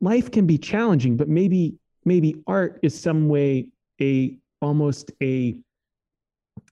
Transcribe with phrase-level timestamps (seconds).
[0.00, 3.68] life can be challenging, but maybe maybe art is some way
[4.00, 5.58] a almost a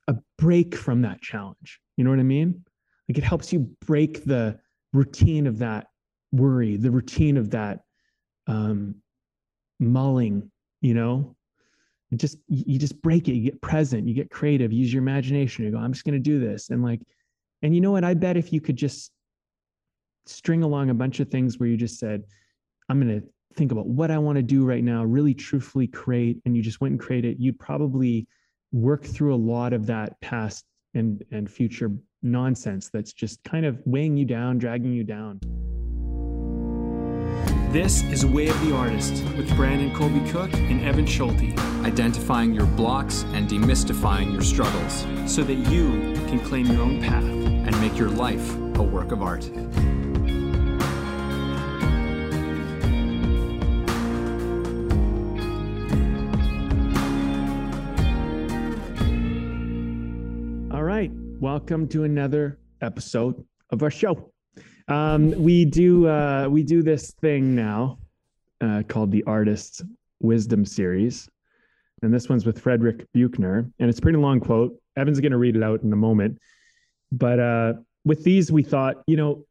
[0.08, 1.80] a break from that challenge.
[1.96, 2.64] You know what I mean?
[3.08, 4.58] Like it helps you break the
[4.92, 5.88] routine of that
[6.32, 7.80] worry, the routine of that
[8.46, 8.96] um,
[9.79, 10.50] mulling.
[10.80, 11.36] You know,
[12.11, 13.34] it just you just break it.
[13.34, 14.06] You get present.
[14.06, 14.72] You get creative.
[14.72, 15.64] Use your imagination.
[15.64, 17.00] You go, I'm just going to do this, and like,
[17.62, 18.04] and you know what?
[18.04, 19.11] I bet if you could just
[20.27, 22.24] string along a bunch of things where you just said,
[22.89, 23.27] I'm going to
[23.57, 26.80] think about what I want to do right now, really truthfully create, and you just
[26.80, 28.27] went and created, you'd probably
[28.73, 31.91] work through a lot of that past and and future
[32.23, 35.41] nonsense that's just kind of weighing you down, dragging you down.
[37.73, 41.59] This is Way of the Artist with Brandon Colby Cook and Evan Schulte.
[41.84, 47.24] Identifying your blocks and demystifying your struggles so that you can claim your own path
[47.24, 49.51] and make your life a work of art.
[61.40, 64.32] Welcome to another episode of our show.
[64.88, 67.98] Um, we do uh, we do this thing now
[68.62, 69.82] uh, called the Artist
[70.20, 71.28] Wisdom Series,
[72.00, 74.81] and this one's with Frederick Buechner, and it's a pretty long quote.
[74.97, 76.38] Evan's going to read it out in a moment,
[77.12, 77.75] but uh,
[78.06, 79.44] with these, we thought, you know,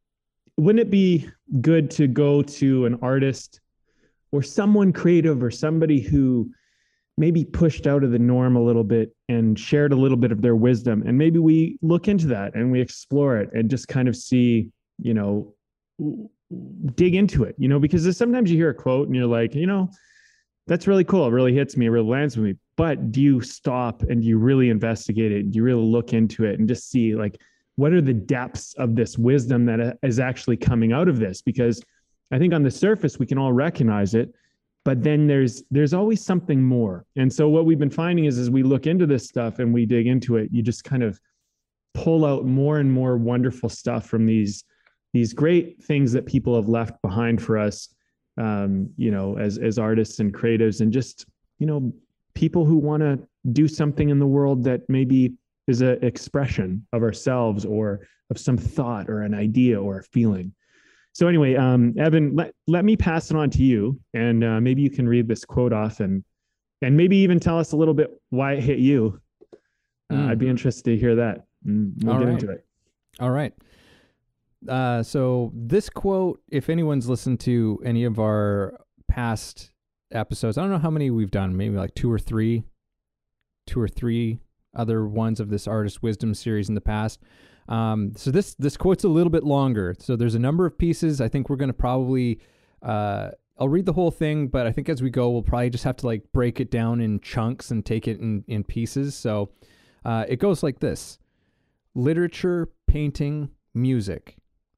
[0.57, 1.29] wouldn't it be
[1.61, 3.61] good to go to an artist
[4.31, 6.49] or someone creative or somebody who
[7.17, 10.41] maybe pushed out of the norm a little bit and shared a little bit of
[10.41, 11.03] their wisdom.
[11.05, 14.71] And maybe we look into that and we explore it and just kind of see
[14.97, 15.53] you know
[16.93, 19.65] dig into it you know because sometimes you hear a quote and you're like you
[19.65, 19.89] know
[20.67, 21.27] that's really cool.
[21.27, 21.85] It really hits me.
[21.85, 22.55] It really lands with me.
[22.75, 25.51] But do you stop and do you really investigate it?
[25.51, 27.39] Do you really look into it and just see like
[27.75, 31.41] what are the depths of this wisdom that is actually coming out of this?
[31.41, 31.81] Because
[32.31, 34.33] i think on the surface we can all recognize it
[34.85, 37.05] but then there's there's always something more.
[37.17, 39.85] And so what we've been finding is as we look into this stuff and we
[39.85, 41.19] dig into it you just kind of
[41.93, 44.63] pull out more and more wonderful stuff from these
[45.13, 47.89] these great things that people have left behind for us
[48.37, 51.25] um, you know as as artists and creatives and just
[51.57, 51.91] you know
[52.35, 53.17] people who want to
[53.53, 55.33] do something in the world that maybe
[55.67, 60.53] is an expression of ourselves or of some thought or an idea or a feeling
[61.15, 64.81] so anyway, um, Evan, let, let me pass it on to you, and uh, maybe
[64.81, 66.21] you can read this quote off, and
[66.81, 69.17] and maybe even tell us a little bit why it hit you.
[70.11, 70.29] Uh, mm.
[70.29, 71.45] I'd be interested to hear that.
[71.63, 72.33] we'll All get right.
[72.33, 72.65] into it.
[73.21, 73.53] All right.
[74.67, 78.77] Uh, so this quote, if anyone's listened to any of our
[79.07, 79.71] past
[80.11, 82.63] episodes, I don't know how many we've done, maybe like two or three,
[83.65, 84.41] two or three
[84.75, 87.21] other ones of this artist wisdom series in the past.
[87.67, 89.95] Um, so this this quote's a little bit longer.
[89.99, 91.21] So there's a number of pieces.
[91.21, 92.39] I think we're going to probably.
[92.81, 95.85] Uh, I'll read the whole thing, but I think as we go, we'll probably just
[95.85, 99.15] have to like break it down in chunks and take it in in pieces.
[99.15, 99.51] So
[100.03, 101.17] uh, it goes like this:
[101.93, 104.35] literature, painting, music.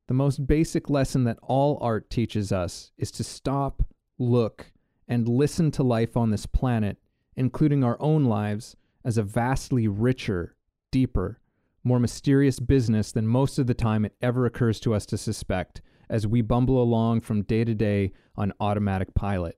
[0.07, 3.83] The most basic lesson that all art teaches us is to stop,
[4.17, 4.71] look,
[5.07, 6.97] and listen to life on this planet,
[7.35, 10.55] including our own lives, as a vastly richer,
[10.91, 11.41] deeper,
[11.87, 15.81] more mysterious business than most of the time it ever occurs to us to suspect
[16.09, 19.57] as we bumble along from day to day on automatic pilot.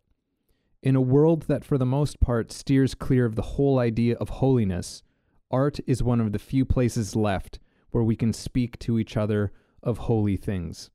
[0.81, 4.29] In a world that for the most part steers clear of the whole idea of
[4.29, 5.03] holiness,
[5.51, 7.59] art is one of the few places left
[7.91, 9.51] where we can speak to each other
[9.83, 10.89] of holy things.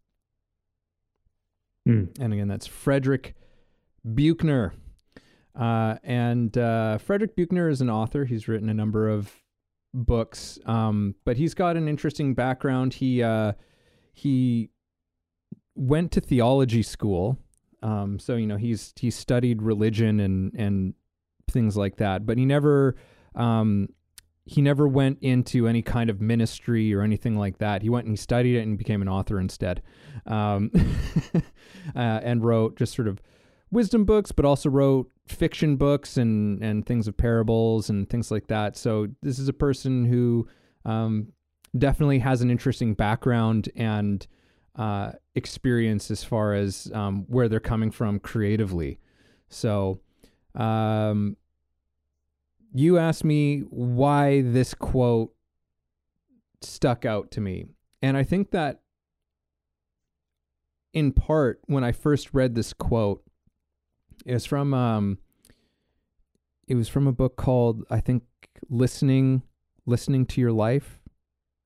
[1.86, 2.18] Mm.
[2.18, 3.34] And again, that's Frederick
[4.14, 4.72] Buechner.
[5.54, 8.24] Uh, and uh, Frederick Buechner is an author.
[8.24, 9.43] He's written a number of
[9.94, 10.58] books.
[10.66, 12.94] Um, but he's got an interesting background.
[12.94, 13.52] He uh,
[14.12, 14.70] he
[15.74, 17.38] went to theology school.
[17.82, 20.94] Um, so you know he's he studied religion and and
[21.50, 22.26] things like that.
[22.26, 22.96] But he never
[23.34, 23.88] um,
[24.46, 27.82] he never went into any kind of ministry or anything like that.
[27.82, 29.82] He went and he studied it and became an author instead,
[30.26, 30.70] um,
[31.34, 31.40] uh,
[32.22, 33.20] and wrote just sort of
[33.74, 38.46] wisdom books, but also wrote fiction books and and things of parables and things like
[38.46, 38.76] that.
[38.76, 40.48] So this is a person who
[40.84, 41.32] um,
[41.76, 44.26] definitely has an interesting background and
[44.76, 48.98] uh, experience as far as um, where they're coming from creatively.
[49.48, 50.00] So
[50.54, 51.36] um,
[52.72, 55.32] you asked me why this quote
[56.60, 57.66] stuck out to me,
[58.02, 58.80] and I think that
[60.92, 63.23] in part when I first read this quote
[64.24, 65.18] it was from um
[66.66, 68.22] it was from a book called I think
[68.68, 69.42] Listening
[69.86, 71.00] Listening to Your Life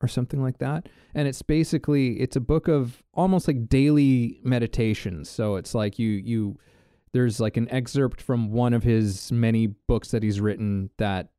[0.01, 0.89] or something like that.
[1.15, 5.29] And it's basically it's a book of almost like daily meditations.
[5.29, 6.59] So it's like you you
[7.13, 11.31] there's like an excerpt from one of his many books that he's written that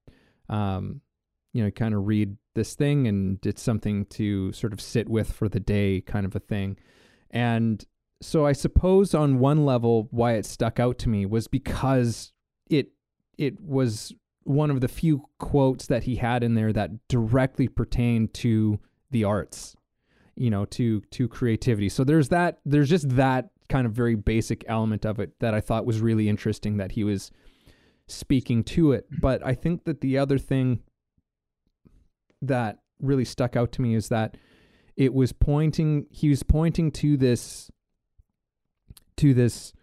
[0.50, 1.01] um
[1.54, 5.31] you know kind of read this thing and it's something to sort of sit with
[5.31, 6.77] for the day kind of a thing.
[7.31, 7.83] And
[8.21, 12.33] so I suppose on one level why it stuck out to me was because
[12.69, 12.92] it
[13.38, 14.13] it was
[14.44, 18.80] one of the few quotes that he had in there that directly pertained to
[19.12, 19.75] the arts,
[20.36, 21.88] you know, to to creativity.
[21.88, 25.62] So there's that there's just that kind of very basic element of it that I
[25.62, 27.31] thought was really interesting that he was
[28.07, 29.06] speaking to it.
[29.06, 29.21] Mm-hmm.
[29.21, 30.81] But I think that the other thing
[32.42, 34.36] that really stuck out to me is that
[34.98, 37.71] it was pointing he was pointing to this
[39.19, 39.74] to this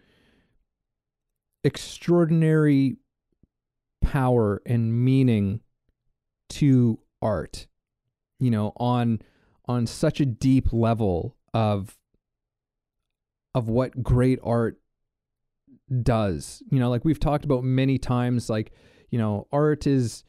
[1.65, 2.97] extraordinary
[4.03, 5.61] power and meaning
[6.49, 7.67] to art
[8.38, 9.21] you know on
[9.67, 11.97] on such a deep level of
[13.55, 14.79] of what great art
[16.03, 16.62] does.
[16.71, 18.73] You know like we've talked about many times like
[19.11, 20.25] you know art is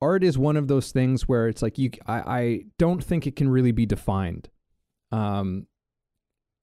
[0.00, 3.36] art is one of those things where it's like you I, I don't think it
[3.36, 4.50] can really be defined.
[5.10, 5.66] Um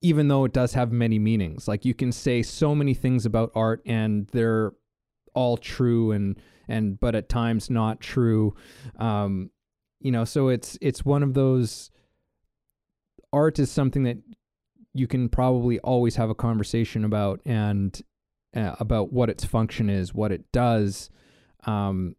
[0.02, 1.68] even though it does have many meanings.
[1.68, 4.74] Like you can say so many things about art and they're
[5.34, 8.56] all true and and but at times not true.
[8.98, 9.52] Um
[10.00, 11.92] you know so it's it's one of those
[13.34, 14.18] art is something that
[14.94, 18.02] you can probably always have a conversation about and
[18.56, 21.10] uh, about what its function is what it does.
[21.66, 22.16] Um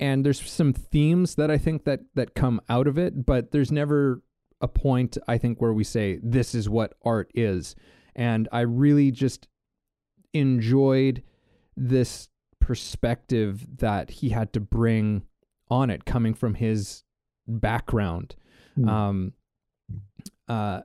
[0.00, 3.72] and there's some themes that i think that that come out of it but there's
[3.72, 4.22] never
[4.60, 7.76] a point i think where we say this is what art is.
[8.14, 9.48] And i really just
[10.32, 11.22] enjoyed
[11.76, 12.28] this
[12.60, 15.22] perspective that he had to bring
[15.70, 17.04] on it coming from his
[17.46, 18.34] background.
[18.78, 18.88] Mm.
[18.88, 19.32] um
[20.48, 20.80] uh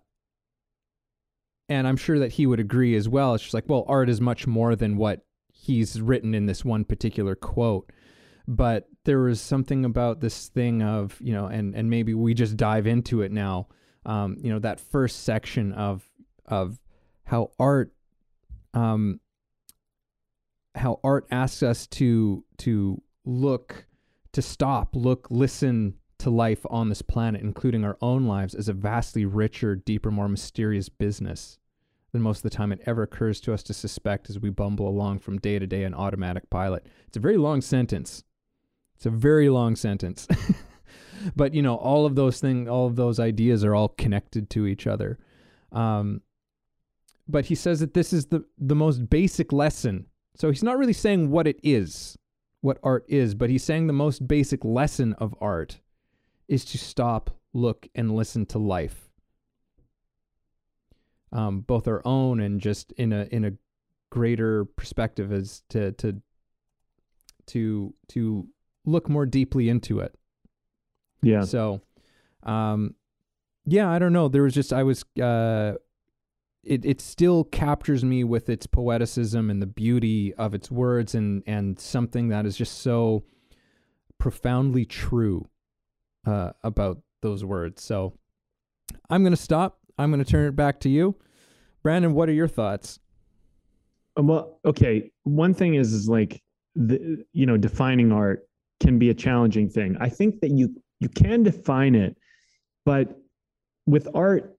[1.70, 3.34] and i'm sure that he would agree as well.
[3.34, 6.84] It's just like well art is much more than what he's written in this one
[6.84, 7.92] particular quote.
[8.48, 12.58] But there was something about this thing of you know and and maybe we just
[12.58, 13.68] dive into it now
[14.06, 16.08] um you know that first section of
[16.46, 16.80] of
[17.26, 17.94] how art
[18.74, 19.20] um
[20.76, 23.86] how art asks us to to look
[24.32, 28.74] to stop look listen to life on this planet including our own lives as a
[28.74, 31.58] vastly richer deeper more mysterious business
[32.14, 34.88] than most of the time it ever occurs to us to suspect as we bumble
[34.88, 36.86] along from day to day on automatic pilot.
[37.08, 38.24] It's a very long sentence
[39.04, 40.28] it's a very long sentence.
[41.36, 44.68] But you know all of those things all of those ideas are all connected to
[44.68, 45.20] each other.
[45.72, 46.22] Um
[47.28, 50.08] but he says that this is the the most basic lesson.
[50.36, 52.18] So he's not really saying what it is,
[52.62, 55.80] what art is, but he's saying the most basic lesson of art
[56.48, 59.10] is to stop, look, and listen to life.
[61.32, 63.54] Um, both our own and just in a in a
[64.10, 66.22] greater perspective as to to
[67.48, 68.48] to to
[68.86, 70.14] look more deeply into it.
[71.22, 71.42] Yeah.
[71.42, 71.82] So,
[72.44, 72.96] um,
[73.66, 74.28] yeah, I don't know.
[74.28, 75.74] There was just I was uh,
[76.64, 81.44] it it still captures me with its poeticism and the beauty of its words and
[81.48, 83.24] and something that is just so
[84.18, 85.48] profoundly true
[86.28, 87.82] uh, about those words.
[87.82, 88.14] So,
[89.10, 89.80] I'm gonna stop.
[89.98, 91.16] I'm gonna turn it back to you,
[91.84, 92.14] Brandon.
[92.14, 93.00] What are your thoughts?
[94.18, 95.12] Um, Well, okay.
[95.24, 96.42] One thing is, is like
[96.76, 98.48] the you know defining art
[98.84, 99.98] can be a challenging thing.
[100.00, 102.16] I think that you you can define it,
[102.86, 103.18] but
[103.86, 104.56] with art,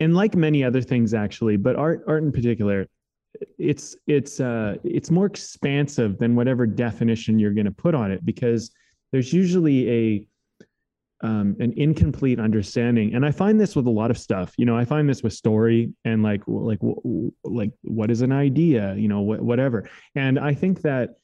[0.00, 2.86] and like many other things actually, but art art in particular,
[3.58, 8.24] it's it's uh it's more expansive than whatever definition you're going to put on it
[8.24, 8.70] because
[9.12, 10.26] there's usually a
[11.20, 13.12] um, an incomplete understanding.
[13.16, 14.54] And i find this with a lot of stuff.
[14.56, 16.78] You know i find this with story and like like
[17.42, 18.94] like what is an idea?
[18.94, 19.88] You know wh- whatever.
[20.14, 21.16] And i think that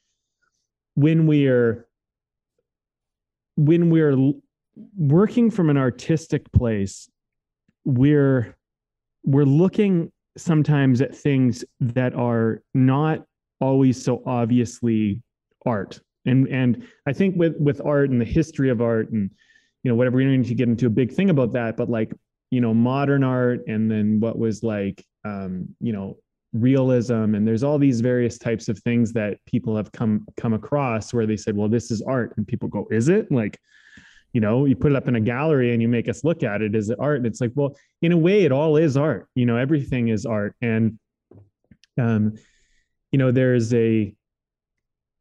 [0.95, 1.87] when we're
[3.57, 4.17] when we're
[4.97, 7.09] working from an artistic place
[7.85, 8.57] we're
[9.25, 13.25] we're looking sometimes at things that are not
[13.61, 15.23] always so obviously
[15.65, 16.01] art.
[16.27, 19.31] And and i think with with art and the history of art and
[19.83, 21.91] you know whatever we don't need to get into a big thing about that but
[21.91, 22.13] like
[22.51, 26.17] you know modern art and then what was like um you know
[26.55, 31.13] realism and there's all these various types of things that people have come come across
[31.13, 32.33] where they said well this is art.
[32.37, 33.31] And people go is it?
[33.31, 33.59] Like
[34.33, 36.63] you know you put it up in a gallery and you make us look at
[36.63, 37.19] it is it art?
[37.19, 39.29] And it's like well in a way it all is art.
[39.35, 40.55] You know everything is art.
[40.63, 40.99] And
[42.01, 42.35] um
[43.11, 44.15] you know there's a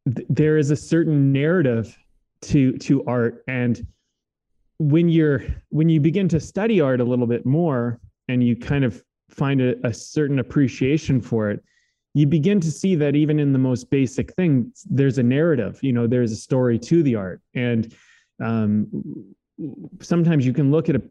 [0.05, 1.97] th- there is a certain narrative
[2.41, 3.43] to to art.
[3.47, 3.85] And
[4.77, 8.83] when you're when you begin to study art a little bit more and you kind
[8.83, 11.63] of find a, a certain appreciation for it
[12.13, 15.91] you begin to see that even in the most basic things there's a narrative you
[15.91, 17.41] know there's a story to the art.
[17.55, 17.93] And
[18.43, 19.35] um,
[20.01, 21.01] sometimes you can look at a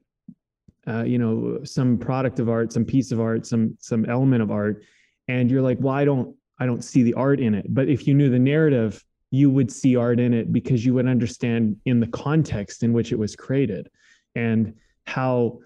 [0.87, 4.50] uh, you know some product of art some piece of art some some element of
[4.50, 4.83] art
[5.28, 7.66] and you're like well i don't i don't see the art in it.
[7.69, 11.07] But if you knew the narrative you would see art in it because you would
[11.07, 13.88] understand in the context in which it was created
[14.35, 14.75] and
[15.07, 15.59] how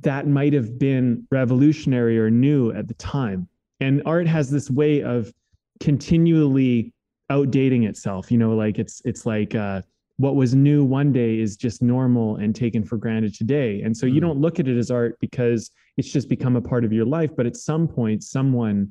[0.00, 3.48] that might have been revolutionary or new at the time
[3.80, 5.32] and art has this way of
[5.80, 6.92] continually
[7.30, 9.80] outdating itself you know like it's it's like uh
[10.16, 13.82] what was new one day is just normal and taken for granted today.
[13.82, 14.28] And so you mm-hmm.
[14.28, 17.30] don't look at it as art because it's just become a part of your life.
[17.36, 18.90] But at some point, someone,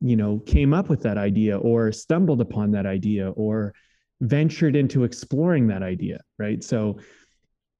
[0.00, 3.74] you know, came up with that idea or stumbled upon that idea or
[4.22, 6.20] ventured into exploring that idea.
[6.38, 6.64] Right.
[6.64, 6.98] So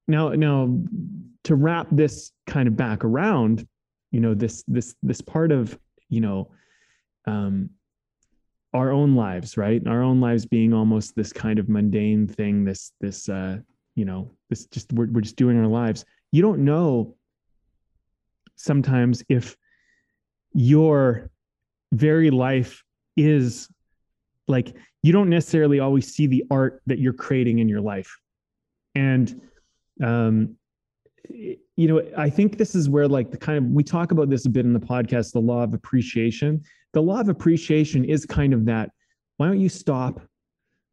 [0.08, 0.78] now, now
[1.44, 3.66] to wrap this kind of back around,
[4.10, 6.50] you know, this, this, this part of, you know,
[7.26, 7.70] um,
[8.76, 9.84] our own lives right?
[9.86, 13.58] Our own lives being almost this kind of mundane thing this this uh
[13.94, 16.04] you know this just we're, we're just doing our lives.
[16.30, 17.16] You don't know
[18.56, 19.56] sometimes if
[20.52, 21.30] your
[21.92, 22.82] very life
[23.16, 23.68] is
[24.46, 28.14] like you don't necessarily always see the art that you're creating in your life.
[28.94, 29.40] And
[30.02, 30.56] um
[31.30, 34.46] you know i think this is where like the kind of we talk about this
[34.46, 36.62] a bit in the podcast the law of appreciation.
[36.92, 38.90] The law of appreciation is kind of that
[39.36, 40.18] why don't you stop?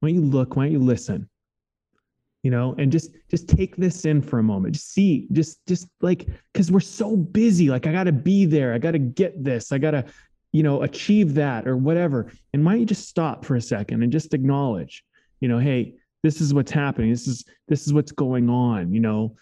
[0.01, 0.57] Why don't you look?
[0.57, 1.29] Why don't you listen?
[2.41, 4.73] You know and just just take this in for a moment.
[4.75, 7.69] Just see just just like because we're so busy.
[7.69, 8.73] Like i gotta be there.
[8.73, 9.71] I gotta get this.
[9.71, 10.05] I gotta
[10.51, 12.31] you know achieve that or whatever.
[12.53, 15.03] And why don't you just stop for a second and just acknowledge
[15.39, 18.99] you know hey this is what's happening this is this is what's going on you
[18.99, 19.35] know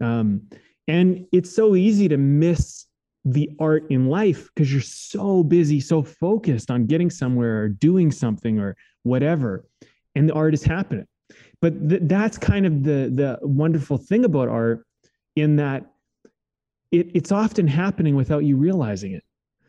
[0.00, 0.40] um
[0.86, 2.86] and it's so easy to miss
[3.24, 8.10] the art in life because you're so busy, so focused on getting somewhere or doing
[8.10, 9.66] something or whatever,
[10.14, 11.06] and the art is happening.
[11.60, 14.86] But th- that's kind of the the wonderful thing about art,
[15.36, 15.84] in that
[16.90, 19.24] it, it's often happening without you realizing it.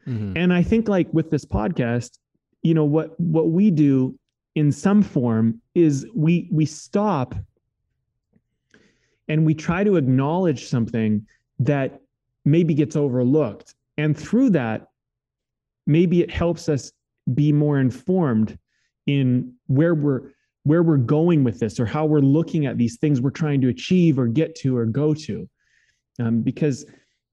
[0.08, 0.34] Mm-hmm.
[0.38, 2.18] And I think like with this podcast,
[2.64, 4.18] you know what what we do
[4.60, 7.34] in some form is we we stop
[9.30, 11.26] and we try to acknowledge something
[11.60, 12.02] that
[12.44, 13.74] maybe gets overlooked.
[13.98, 14.88] And through that,
[15.88, 16.92] maybe it helps us
[17.34, 18.60] be more informed
[19.08, 20.24] in where we're
[20.64, 23.70] where we're going with this or how we're looking at these things we're trying to
[23.70, 25.50] achieve or get to or go to
[26.20, 26.86] um, because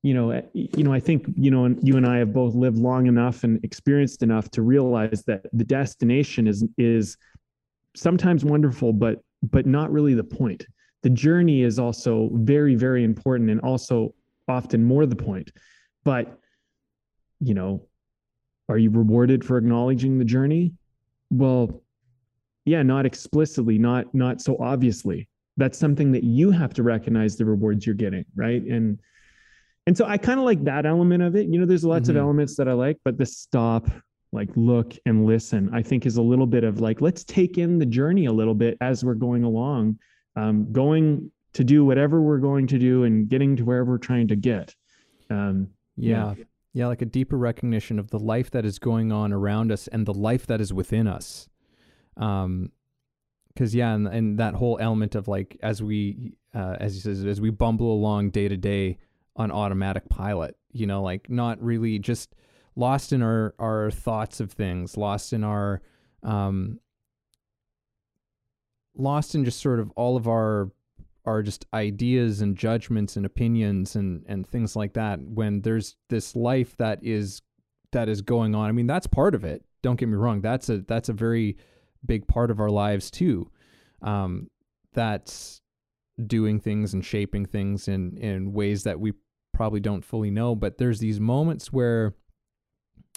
[0.07, 2.79] you know eh, you know i think you know you and i have both lived
[2.79, 7.17] long enough and experienced enough to realize that the destination is is
[7.97, 10.67] sometimes wonderful but but not really the point
[11.03, 14.15] the journey is also very very important and also
[14.49, 15.51] often more the point.
[16.05, 16.39] But,
[17.41, 17.87] you know,
[18.69, 20.73] are you rewarded for acknowledging the journey?
[21.31, 21.83] Well,
[22.65, 25.29] yeah, not explicitly, not not so obviously.
[25.57, 28.63] That's something that you have to recognize the rewards you're getting, right?
[28.63, 28.99] And
[29.87, 31.47] and so I kind of like that element of it.
[31.47, 32.17] You know, there's lots mm-hmm.
[32.17, 33.89] of elements that I like, but the stop,
[34.33, 37.79] like look and listen, I think is a little bit of like, let's take in
[37.79, 39.99] the journey a little bit as we're going along,
[40.35, 44.29] um, going to do whatever we're going to do and getting to where we're trying
[44.29, 44.75] to get.
[45.31, 46.35] Um, yeah.
[46.37, 46.45] yeah.
[46.75, 50.05] Yeah, like a deeper recognition of the life that is going on around us and
[50.05, 51.49] the life that is within us.
[52.19, 52.71] Um,
[53.49, 57.25] because yeah, and, and that whole element of like as we, uh, as he says,
[57.25, 58.99] as we bumble along day to day
[59.37, 62.35] on automatic pilot, you know, like not really just
[62.75, 65.83] lost in our our thoughts of things, lost in our,
[66.23, 66.81] um,
[68.95, 70.71] lost in just sort of all of our
[71.27, 76.37] are just ideas and judgments and opinions and and things like that when there's this
[76.37, 77.43] life that is
[77.93, 78.69] that is going on.
[78.69, 79.65] I mean that's part of it.
[79.83, 80.41] Don't get me wrong.
[80.41, 81.57] That's a that's a very
[82.05, 83.51] big part of our lives too.
[84.03, 84.49] Um
[84.93, 85.61] that's
[86.27, 89.13] doing things and shaping things in in ways that we
[89.57, 92.15] probably don't fully know but there's these moments where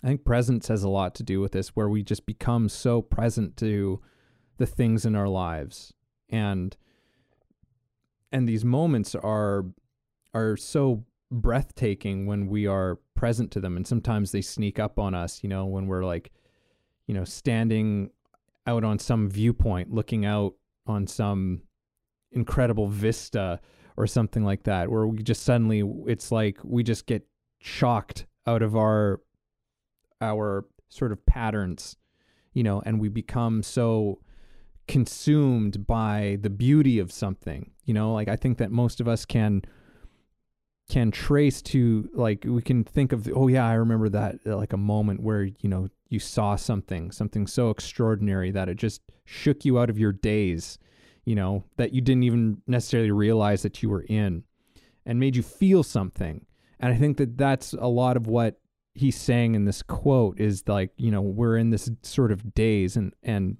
[0.04, 3.02] i think presence has a lot to do with this where we just become so
[3.02, 4.02] present to
[4.60, 5.92] the things in our lives.
[6.30, 6.78] And
[8.32, 9.66] and these moments are
[10.36, 13.76] are so breathtaking when we are present to them.
[13.76, 16.32] And sometimes they sneak up on us you know when we're like
[17.08, 18.12] you know standing
[18.68, 20.54] out on some viewpoint looking out
[20.86, 21.62] on some
[22.32, 23.60] incredible vista
[24.00, 27.28] or something like that where we just suddenly it's like we just get
[27.60, 29.22] shocked out of our
[30.22, 31.98] our sort of patterns
[32.54, 34.20] you know and we become so
[34.90, 37.70] consumed by the beauty of something.
[37.86, 39.62] You know, like I think that most of us can
[40.90, 44.74] can trace to like we can think of oh yeah, I remember that uh, like
[44.74, 49.64] a moment where, you know, you saw something, something so extraordinary that it just shook
[49.64, 50.80] you out of your daze,
[51.30, 54.44] you know, that you didn't even necessarily realize that you were in
[55.06, 56.44] and made you feel something.
[56.80, 58.60] And I think that that's a lot of what
[58.96, 62.96] he's saying in this quote is like, you know, we're in this sort of daze
[62.98, 63.58] and and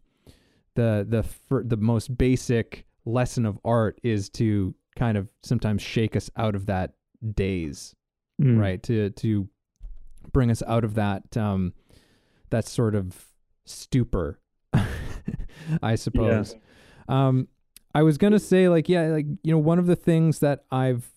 [0.76, 6.16] the the fir- the most basic lesson of art is to kind of sometimes shake
[6.16, 6.94] us out of that
[7.36, 7.94] daze,
[8.42, 8.58] Mm.
[8.60, 8.82] right?
[8.84, 9.48] To to
[10.34, 11.74] bring us out of that um
[12.50, 13.28] that sort of
[13.66, 14.40] stupor,
[15.84, 16.56] I suppose.
[17.08, 17.48] Um
[17.94, 21.10] I was to say like yeah, like you know, one of the things that I've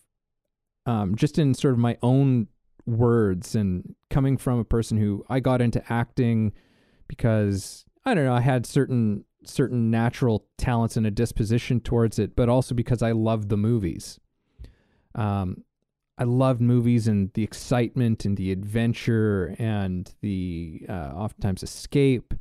[0.87, 2.49] um just in sort of my own
[2.87, 6.53] words and coming from a person who I got into acting
[7.07, 12.37] because I don't know, I had certain certain natural talents and a disposition towards it,
[12.37, 14.19] but also because I loved the movies.
[15.15, 15.65] Um,
[16.19, 22.35] I loved movies and the excitement and the adventure and the uh, oftentimes escape,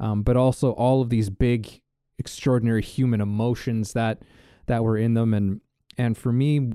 [0.00, 1.82] um, but also all of these big,
[2.18, 4.22] extraordinary human emotions that
[4.66, 5.32] that were in them.
[5.34, 5.60] And
[5.98, 6.72] and for me,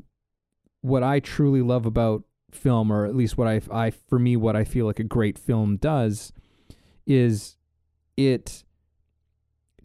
[0.82, 4.56] what I truly love about film, or at least what I, I for me, what
[4.56, 6.34] I feel like a great film does,
[7.06, 7.58] is
[8.18, 8.64] it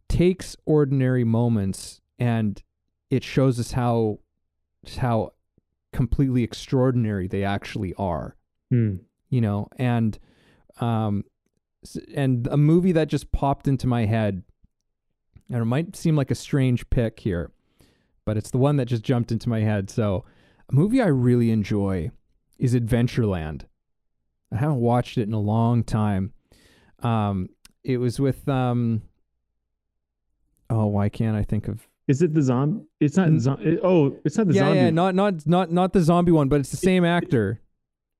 [0.09, 2.63] takes ordinary moments and
[3.11, 4.21] it shows us how
[4.99, 5.33] how
[5.93, 8.37] completely extraordinary they actually are
[8.73, 9.01] Mm.
[9.31, 10.19] you know and
[10.81, 11.25] um
[12.15, 14.43] and a movie that just popped into my head
[15.51, 17.51] and it might seem like a strange pick here
[18.25, 20.25] but it's the one that just jumped into my head so
[20.71, 22.11] a movie i really enjoy
[22.59, 23.63] is adventureland
[24.53, 26.33] i haven't watched it in a long time
[27.03, 27.49] um
[27.85, 29.03] it was with um
[30.71, 32.85] oh why can't i think of Is it the zombie?
[33.01, 33.29] It's not.
[33.29, 33.41] Mm.
[33.41, 34.79] Zo- it- oh, it's not the yeah zombie.
[34.79, 37.61] yeah not not not not the zombie one but it's the same actor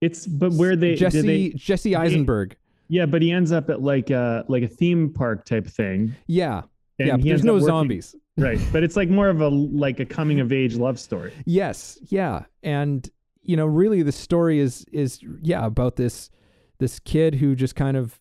[0.01, 2.57] It's but where they jesse they- jesse eisenberg
[2.89, 6.15] yeah, but he ends up at like a like a theme park type thing.
[6.29, 6.63] yeah
[6.99, 8.59] and yeah there's no working- zombies right?
[8.71, 11.33] But it's like more of a like a coming of age love story.
[11.47, 13.09] Yes, yeah, and
[13.43, 16.31] you know, really, the story is is yeah about this
[16.79, 18.21] this kid who just kind of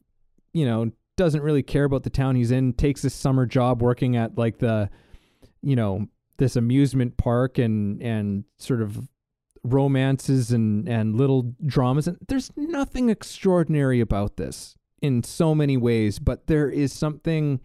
[0.54, 4.16] you know doesn't really care about the town he's in, takes this summer job working
[4.16, 4.90] at like the
[5.62, 6.08] you know
[6.38, 9.10] this amusement park and and sort of
[9.64, 16.20] romances and and little dramas and there's nothing extraordinary about this in so many ways
[16.20, 17.60] but there is something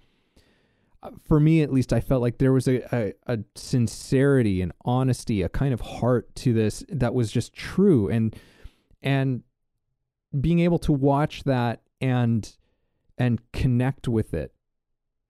[1.27, 5.43] for me at least i felt like there was a, a, a sincerity and honesty
[5.43, 8.09] a kind of heart to this that was just true.
[8.09, 8.37] And
[9.03, 9.43] and
[10.41, 12.57] being able to watch that and
[13.19, 14.53] and connect with it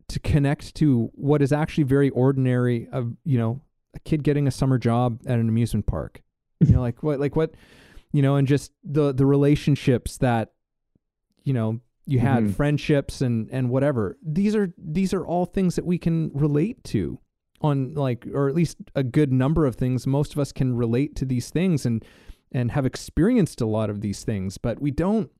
[0.08, 3.60] to connect to what is actually very ordinary of you know
[3.94, 6.22] a kid getting a summer job at an amusement park.
[6.60, 7.54] You know like what like what
[8.12, 10.52] you know and just the the relationships that
[11.44, 12.54] you know you had Mhm.
[12.54, 17.18] friendships and and whatever these are these are all things that we can relate to
[17.60, 21.14] on like or at least a good number of things most of us can relate
[21.16, 22.04] to these things and
[22.52, 25.30] and have experienced a lot of these things but we don't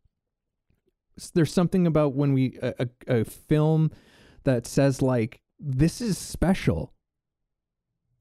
[1.35, 2.75] there's something about when we a,
[3.09, 3.91] a, a film
[4.45, 6.93] that says like this is special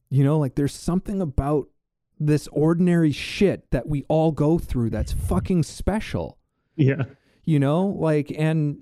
[0.09, 1.67] you know like there's something about
[2.19, 6.38] this ordinary shit that we all go through that's fucking special
[6.75, 7.03] Yeah.
[7.45, 8.80] You know like and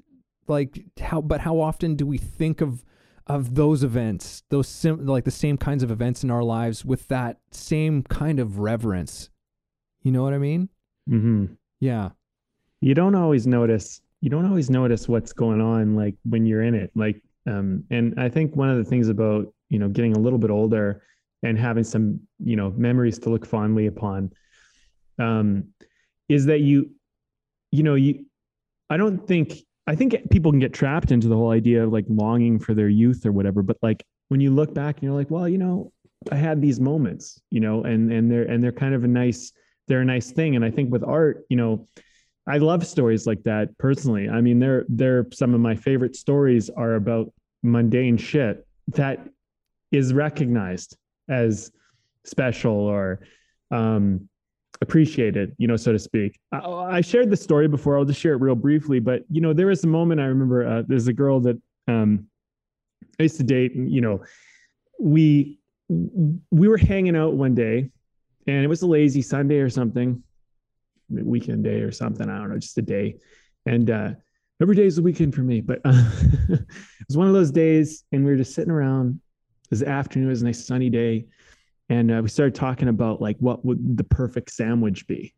[0.48, 2.84] like how but how often do we think of
[3.28, 7.08] of those events those sim- like the same kinds of events in our lives with
[7.10, 9.30] that same kind of reverence
[10.04, 10.70] you know what i mean
[11.08, 11.46] hmm
[11.80, 12.10] yeah
[12.82, 14.02] You don't always notice.
[14.22, 16.92] You don't always notice what's going on, like when you're in it.
[16.96, 20.40] Like, um, and I think one of the things about you know getting a little
[20.40, 21.02] bit older
[21.44, 24.32] and having some you know memories to look fondly upon,
[25.20, 25.66] um,
[26.30, 26.90] is that you,
[27.72, 28.26] you know, you.
[28.90, 29.54] I don't think
[29.88, 32.90] I think people can get trapped into the whole idea of like longing for their
[32.90, 33.64] youth or whatever.
[33.64, 35.94] But like when you look back and you're like, well, you know,
[36.32, 39.52] I had these moments, you know, and and they're and they're kind of a nice
[39.88, 40.56] they're a nice thing.
[40.56, 41.88] And I think with art, you know,
[42.48, 44.30] I love stories like that personally.
[44.30, 47.32] I mean, they're they're some of my favorite stories are about
[47.64, 49.28] mundane shit that
[49.92, 50.98] is recognized
[51.30, 51.72] as
[52.24, 53.22] special or
[53.72, 54.28] um
[54.82, 56.40] appreciated, you know, so to speak.
[56.52, 57.98] I, I shared the story before.
[57.98, 59.00] I'll just share it real briefly.
[59.00, 60.68] But you know, there was a moment I remember.
[60.68, 62.28] Uh, there's a girl that um,
[63.20, 63.76] I used to date.
[63.76, 64.24] And, you know,
[65.00, 65.60] we
[65.90, 67.90] we were hanging out one day,
[68.46, 70.22] and it was a lazy Sunday or something,
[71.10, 72.30] weekend day or something.
[72.30, 73.16] I don't know, just a day.
[73.66, 74.12] And uh,
[74.62, 75.62] every day is a weekend for me.
[75.62, 75.92] But uh,
[76.50, 76.68] it
[77.08, 79.22] was one of those days, and we were just sitting around.
[79.70, 80.30] Was afternoon.
[80.30, 81.26] It was a nice sunny day,
[81.90, 85.34] and uh, we started talking about like what would the perfect sandwich be.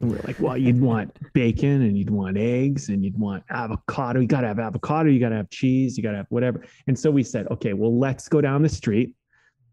[0.00, 3.42] And we are like, well, you'd want bacon and you'd want eggs and you'd want
[3.50, 4.20] avocado.
[4.20, 5.10] You got to have avocado.
[5.10, 5.96] You got to have cheese.
[5.96, 6.64] You got to have whatever.
[6.86, 9.16] And so we said, okay, well, let's go down the street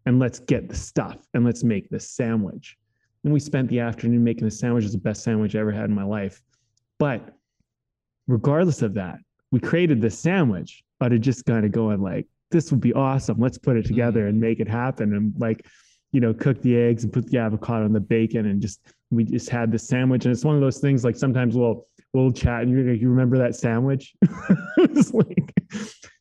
[0.04, 2.76] and let's get the stuff and let's make this sandwich.
[3.22, 4.82] And we spent the afternoon making the sandwich.
[4.82, 6.42] It was the best sandwich I ever had in my life.
[6.98, 7.36] But
[8.26, 9.18] regardless of that,
[9.52, 13.38] we created this sandwich out of just kind of going like, this would be awesome.
[13.38, 13.94] Let's put it mm-hmm.
[13.94, 15.14] together and make it happen.
[15.14, 15.66] And like,
[16.16, 19.22] you know, cook the eggs and put the avocado and the bacon and just we
[19.22, 20.24] just had the sandwich.
[20.24, 23.36] And it's one of those things like sometimes we'll we'll chat and you you remember
[23.36, 24.14] that sandwich?
[25.12, 25.52] like,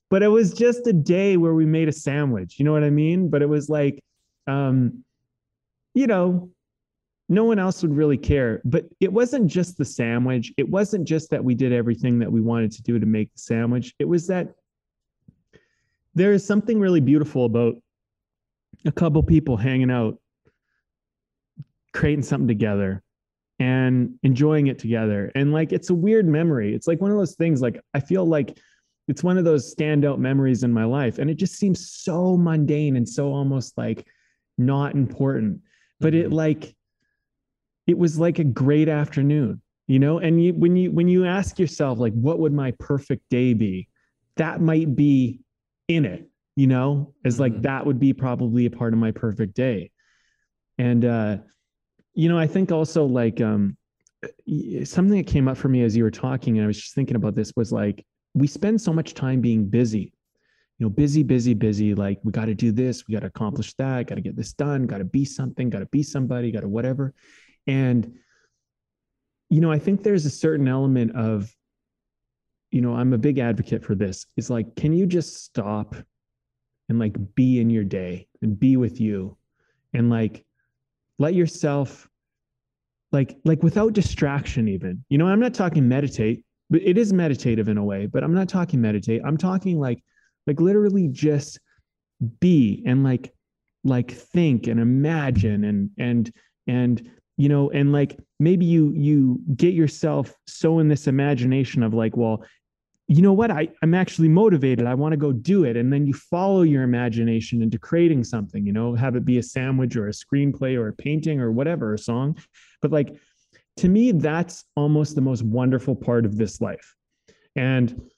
[0.09, 2.59] but it was just a day where we made a sandwich.
[2.59, 3.29] You know what I mean?
[3.29, 4.03] But it was like
[4.47, 5.05] um,
[5.93, 6.49] you know,
[7.29, 8.61] no one else would really care.
[8.65, 10.51] But it wasn't just the sandwich.
[10.57, 13.39] It wasn't just that we did everything that we wanted to do to make the
[13.39, 13.93] sandwich.
[13.97, 14.55] It was that
[16.15, 17.75] there is something really beautiful about
[18.85, 20.17] a couple people hanging out,
[21.93, 23.03] creating something together
[23.59, 25.31] and enjoying it together.
[25.35, 26.75] And like it's a weird memory.
[26.75, 28.57] It's like one of those things like I feel like
[29.07, 32.95] it's one of those standout memories in my life and it just seems so mundane
[32.95, 34.05] and so almost like
[34.57, 35.61] not important.
[35.99, 36.35] But it mm-hmm.
[36.35, 36.75] like
[37.87, 41.59] it was like a great afternoon you know and you when you when you ask
[41.59, 43.87] yourself like what would my perfect day be
[44.37, 45.39] that might be
[45.87, 47.63] in it you know as like mm-hmm.
[47.63, 49.91] that would be probably a part of my perfect day
[50.77, 51.37] and uh
[52.13, 53.75] you know i think also like um
[54.83, 57.15] something that came up for me as you were talking and i was just thinking
[57.15, 60.13] about this was like we spend so much time being busy
[60.77, 63.73] you know busy busy busy like we got to do this we got to accomplish
[63.75, 66.61] that got to get this done got to be something got to be somebody got
[66.61, 67.13] to whatever
[67.67, 68.13] and,
[69.49, 71.53] you know, I think there's a certain element of,
[72.71, 74.25] you know, I'm a big advocate for this.
[74.37, 75.95] Is like, can you just stop
[76.89, 79.37] and like be in your day and be with you
[79.93, 80.45] and like
[81.17, 82.09] let yourself
[83.11, 85.03] like like without distraction even.
[85.09, 88.33] You know i'm not talking meditate but it is meditative in a way but i'm
[88.33, 89.21] not talking meditate.
[89.25, 90.03] I'm talking like
[90.47, 91.59] like literally just
[92.39, 93.33] be and like
[93.83, 96.31] like think and imagine and and
[96.67, 101.93] and you know and like maybe you you get yourself so in this imagination of
[101.93, 102.43] like well
[103.07, 103.51] you know what?
[103.51, 104.87] I, i'm actually motivated.
[104.87, 105.77] I want to go do it.
[105.77, 109.43] And then you follow your imagination into creating something you know have it be a
[109.43, 112.37] sandwich or a screenplay or a painting or whatever a song.
[112.81, 113.15] But like
[113.77, 116.95] to me that's almost the most wonderful part of this life.
[117.55, 118.09] And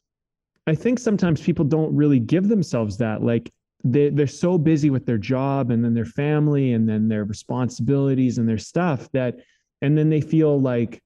[0.68, 3.52] i think sometimes people don't really give themselves that like
[3.84, 8.38] they, they're so busy with their job and then their family and then their responsibilities
[8.38, 9.36] and their stuff that
[9.82, 11.02] and then they feel like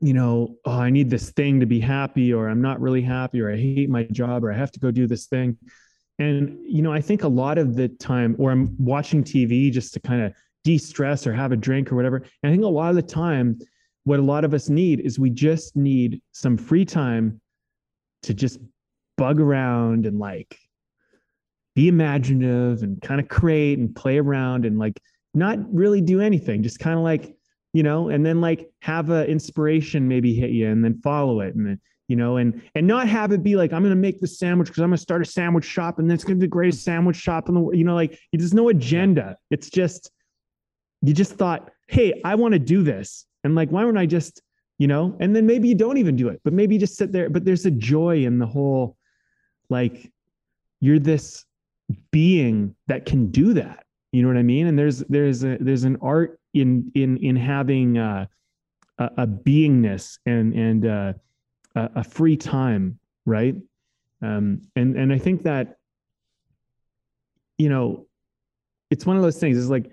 [0.00, 3.40] you know oh i need this thing to be happy or i'm not really happy
[3.40, 5.56] or i hate my job or i have to go do this thing.
[6.18, 9.94] And you know i think a lot of the time or i'm watching tv just
[9.94, 12.90] to kind of de-stress or have a drink or whatever and i think a lot
[12.90, 13.58] of the time
[14.04, 17.40] what a lot of us need is we just need some free time
[18.22, 18.58] to just
[19.16, 20.58] bug around and like
[21.74, 25.00] be imaginative and kind of create and play around and like
[25.34, 27.36] not really do anything, just kind of like,
[27.72, 31.54] you know, and then like have a inspiration maybe hit you and then follow it
[31.54, 34.26] and then, you know, and and not have it be like I'm gonna make the
[34.26, 36.80] sandwich because I'm gonna start a sandwich shop and then it's gonna be the greatest
[36.80, 36.84] mm.
[36.84, 37.76] sandwich shop in the world.
[37.76, 39.36] You know, like there's no agenda.
[39.50, 40.10] It's just
[41.02, 43.26] you just thought, hey, I want to do this.
[43.42, 44.42] And like, why wouldn't I just,
[44.78, 47.10] you know, and then maybe you don't even do it, but maybe you just sit
[47.10, 47.30] there.
[47.30, 48.98] But there's a joy in the whole,
[49.70, 50.12] like,
[50.80, 51.46] you're this
[52.10, 55.84] being that can do that you know what i mean and there's there's a there's
[55.84, 58.26] an art in in in having uh,
[58.98, 61.12] a, a beingness and and uh,
[61.74, 63.54] a, a free time right?
[64.22, 65.78] Um and and i think that
[67.56, 68.06] you know
[68.90, 69.90] it's one of those things it's like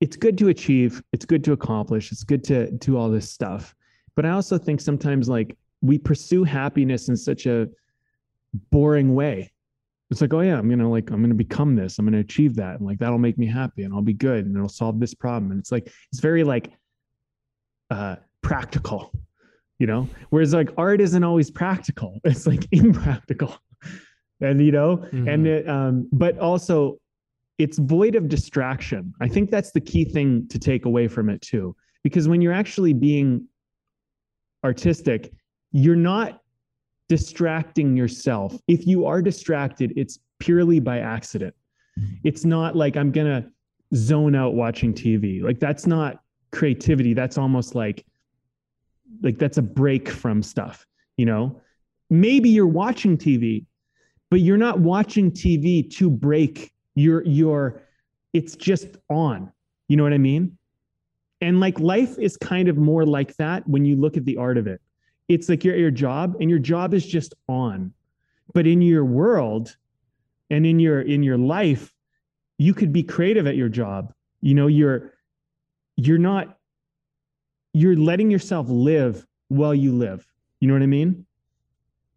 [0.00, 3.74] it's good to achieve it's good to accomplish it's good to do all this stuff.
[4.16, 7.68] But i also think sometimes like we pursue happiness in such a
[8.70, 9.52] boring way
[10.10, 11.98] it's like, oh yeah, I'm gonna like I'm gonna become this.
[11.98, 14.54] I'm gonna achieve that, and like that'll make me happy, and I'll be good, and
[14.56, 15.50] it'll solve this problem.
[15.50, 16.70] And it's like it's very like
[17.90, 19.12] uh practical,
[19.78, 20.08] you know.
[20.30, 22.20] Whereas like art isn't always practical.
[22.24, 23.56] It's like impractical,
[24.40, 25.28] and you know, mm-hmm.
[25.28, 26.98] and it um, but also
[27.58, 29.12] it's void of distraction.
[29.20, 32.52] I think that's the key thing to take away from it too, because when you're
[32.52, 33.48] actually being
[34.62, 35.32] artistic,
[35.72, 36.42] you're not
[37.08, 38.56] distracting yourself.
[38.68, 41.54] If you are distracted, it's purely by accident.
[41.98, 42.14] Mm-hmm.
[42.24, 43.48] It's not like I'm going to
[43.94, 45.42] zone out watching TV.
[45.42, 46.20] Like that's not
[46.52, 47.14] creativity.
[47.14, 48.04] That's almost like
[49.22, 51.60] like that's a break from stuff, you know?
[52.10, 53.64] Maybe you're watching TV,
[54.30, 57.82] but you're not watching TV to break your your
[58.32, 59.52] it's just on.
[59.88, 60.58] You know what I mean?
[61.40, 64.58] And like life is kind of more like that when you look at the art
[64.58, 64.80] of it.
[65.28, 67.92] It's like your your job and your job is just on.
[68.52, 69.76] But in your world
[70.50, 71.92] and in your in your life,
[72.58, 74.12] you could be creative at your job.
[74.40, 75.12] You know, you're
[75.96, 76.58] you're not
[77.72, 80.26] you're letting yourself live while you live.
[80.60, 81.26] You know what I mean?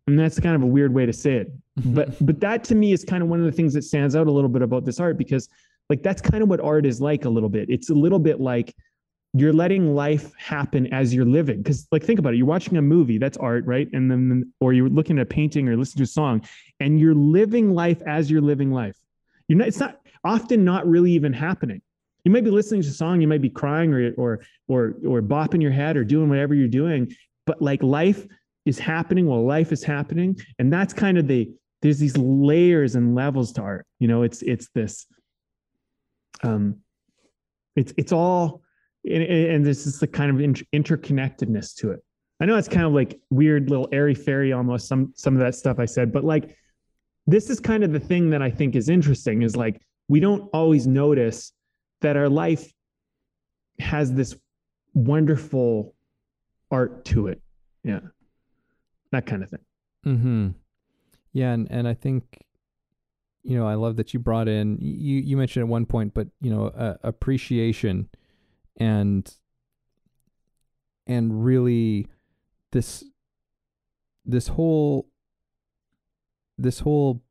[0.07, 1.51] And that's kind of a weird way to say it.
[1.79, 1.93] Mm-hmm.
[1.93, 4.27] But but that to me is kind of one of the things that stands out
[4.27, 5.49] a little bit about this art because
[5.89, 7.69] like that's kind of what art is like a little bit.
[7.69, 8.75] It's a little bit like
[9.33, 11.57] you're letting life happen as you're living.
[11.61, 13.87] Because like think about it, you're watching a movie, that's art, right?
[13.93, 16.41] And then or you're looking at a painting or listening to a song,
[16.79, 18.97] and you're living life as you're living life.
[19.47, 21.81] You're not, it's not often not really even happening.
[22.23, 25.21] You might be listening to a song, you might be crying or or or or
[25.21, 27.13] bopping your head or doing whatever you're doing,
[27.45, 28.25] but like life
[28.65, 30.37] is happening while life is happening.
[30.57, 33.85] And that's kind of the there's these layers and levels to art.
[33.99, 35.05] You know, it's it's this
[36.43, 36.77] um
[37.75, 38.63] it's it's all
[39.09, 42.03] and, and this is the kind of interconnectedness to it.
[42.41, 45.55] I know it's kind of like weird little airy fairy almost some some of that
[45.55, 46.55] stuff I said, but like
[47.27, 50.49] this is kind of the thing that I think is interesting is like we don't
[50.53, 51.51] always notice
[52.01, 52.71] that our life
[53.79, 54.35] has this
[54.93, 55.93] wonderful
[56.71, 57.41] art to it.
[57.83, 57.99] Yeah.
[59.11, 59.59] That kind of thing.
[60.05, 60.49] Mm-hmm.
[61.33, 62.43] Yeah, and and I think
[63.43, 66.27] you know I love that you brought in you you mentioned at one point, but
[66.41, 68.09] you know uh, appreciation
[68.77, 69.36] and
[71.08, 72.08] and really
[72.71, 73.03] this
[74.25, 75.08] this whole
[76.58, 77.21] this whole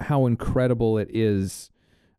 [0.00, 1.70] how incredible it is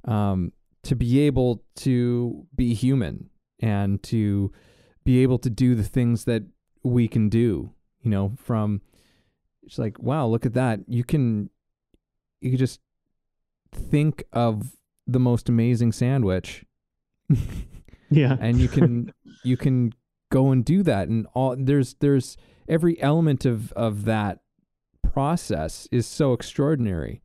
[0.06, 0.52] um,
[0.84, 3.30] to be able to be human
[3.60, 4.52] and to
[5.04, 6.44] be able to do the things that
[6.84, 8.82] we can do you know from
[9.66, 10.82] it's like wow look at that.
[10.88, 11.50] You can
[12.42, 12.80] you can just
[13.74, 14.76] think of
[15.08, 16.65] the most amazing sandwich
[18.10, 18.38] yeah.
[18.40, 19.94] And you can you can
[20.32, 21.08] go and do that.
[21.08, 24.40] And all there's there's every element of of that
[25.04, 27.22] process is so extraordinary.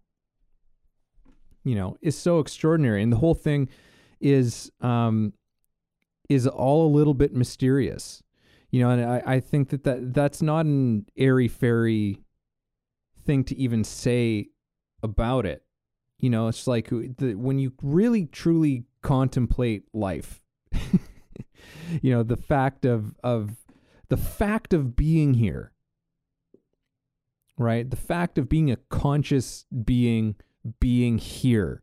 [1.65, 3.03] You know is so extraordinary.
[3.03, 3.69] And the whole thing
[4.21, 5.33] is um
[6.29, 8.23] is all a little bit mysterious.
[8.71, 12.23] You know and i i think that, that that's not an airy fairy
[13.25, 14.49] thing to even say
[15.03, 15.65] about it.
[16.19, 20.41] You know it's like the, when you really truly contemplate life.
[22.03, 23.57] you know, the fact of of
[24.09, 25.73] the fact of being here.
[27.57, 27.89] Right?
[27.89, 30.37] The fact of being a conscious being
[30.79, 31.83] being here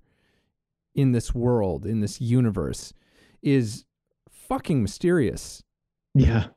[0.95, 2.93] in this world, in this universe
[3.41, 3.85] is
[4.29, 5.63] fucking mysterious.
[6.15, 6.47] Yeah.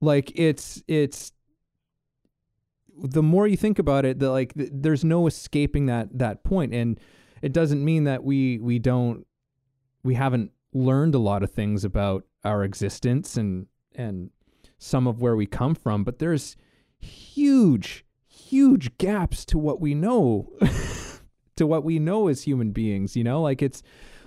[0.00, 1.32] Like it's it's
[2.96, 6.98] the more you think about it, the like there's no escaping that that point and
[7.42, 9.26] it doesn't mean that we we don't
[10.04, 14.30] we haven't learned a lot of things about our existence and and
[14.78, 16.56] some of where we come from, but there's
[16.98, 20.52] huge, huge gaps to what we know,
[21.56, 23.16] to what we know as human beings.
[23.16, 23.82] You know, like it's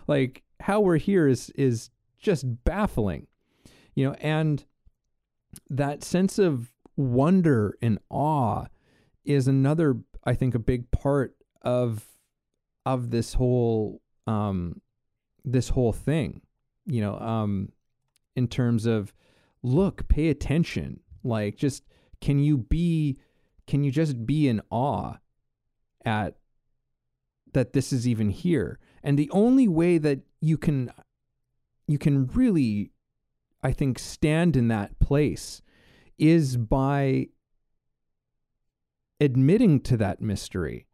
[0.07, 3.27] like how we're here is is just baffling.
[3.93, 4.63] You know, and
[5.69, 8.65] that sense of wonder and awe
[9.25, 12.05] is another, I think, a big part of
[12.85, 14.81] of this whole um,
[15.51, 16.41] this whole thing,
[16.85, 17.69] you know, um,
[18.35, 19.13] in terms of
[19.63, 20.99] look, pay attention.
[21.23, 21.83] Like, just
[22.21, 23.17] can you be,
[23.65, 25.15] can you just be in awe
[26.05, 26.35] at
[27.53, 28.79] that this is even here?
[29.03, 30.91] And the only way that you can,
[31.87, 32.91] you can really,
[33.63, 35.61] I think, stand in that place
[36.17, 37.27] is by
[39.19, 40.86] admitting to that mystery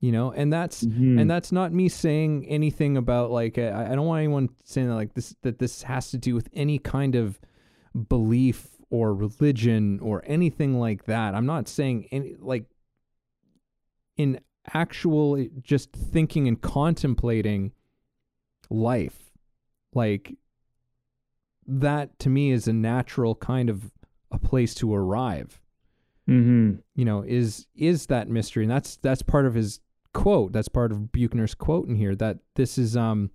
[0.00, 1.18] you know and that's mm-hmm.
[1.18, 4.94] and that's not me saying anything about like I, I don't want anyone saying that
[4.94, 7.40] like this that this has to do with any kind of
[8.08, 12.64] belief or religion or anything like that i'm not saying any like
[14.16, 14.40] in
[14.72, 17.72] actual just thinking and contemplating
[18.70, 19.32] life
[19.94, 20.36] like
[21.66, 23.90] that to me is a natural kind of
[24.30, 25.60] a place to arrive
[26.28, 26.74] mm-hmm.
[26.94, 29.80] you know is is that mystery and that's that's part of his
[30.18, 30.52] quote.
[30.52, 33.30] That's part of Buechner's quote in here that this is um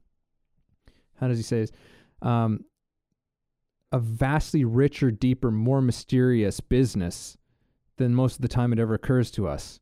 [1.19, 1.71] how does he say this?
[2.21, 2.65] Um
[3.91, 7.37] a vastly richer, deeper, more mysterious business
[7.97, 9.79] than most of the time it ever occurs to us.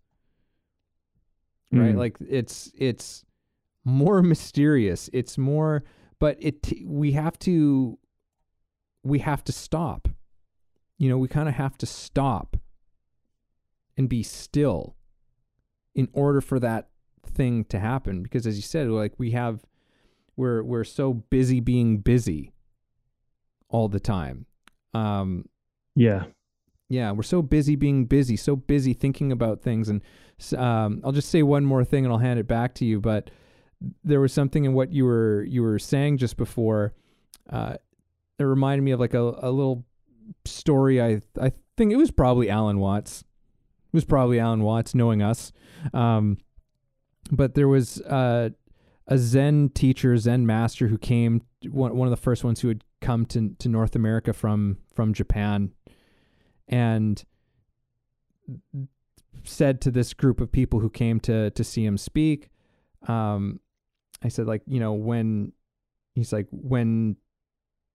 [1.71, 1.95] Right?
[1.95, 1.97] Mm.
[1.97, 3.25] Like it's it's
[3.83, 5.09] more mysterious.
[5.11, 5.83] It's more
[6.19, 7.97] but it we have to
[9.03, 10.07] we have to stop.
[10.99, 12.57] You know, we kind of have to stop
[13.97, 14.95] and be still
[15.95, 16.90] in order for that
[17.41, 19.55] thing to happen because as you said like we have
[20.35, 22.51] we're we're so busy being busy
[23.69, 24.45] all the time.
[24.93, 25.45] Um
[25.95, 26.23] Yeah.
[26.89, 29.89] yeah we're so busy being busy so busy thinking about things.
[29.89, 30.01] And
[30.57, 33.31] um I'll just say one more thing and I'll hand it back to you but
[34.03, 36.93] there was something in what you were you were saying just before
[37.49, 37.75] uh
[38.39, 39.85] it reminded me of like a, a little
[40.45, 43.21] story I I think it was probably Alan Watts.
[43.21, 45.51] It was probably Alan Watts knowing us.
[45.93, 46.37] Um
[47.29, 48.49] but there was uh,
[49.07, 52.83] a Zen teacher, Zen master, who came one one of the first ones who had
[53.01, 55.71] come to to North America from from Japan,
[56.67, 57.23] and
[59.43, 62.49] said to this group of people who came to to see him speak,
[63.07, 63.59] um,
[64.23, 65.53] I said like you know when
[66.15, 67.17] he's like when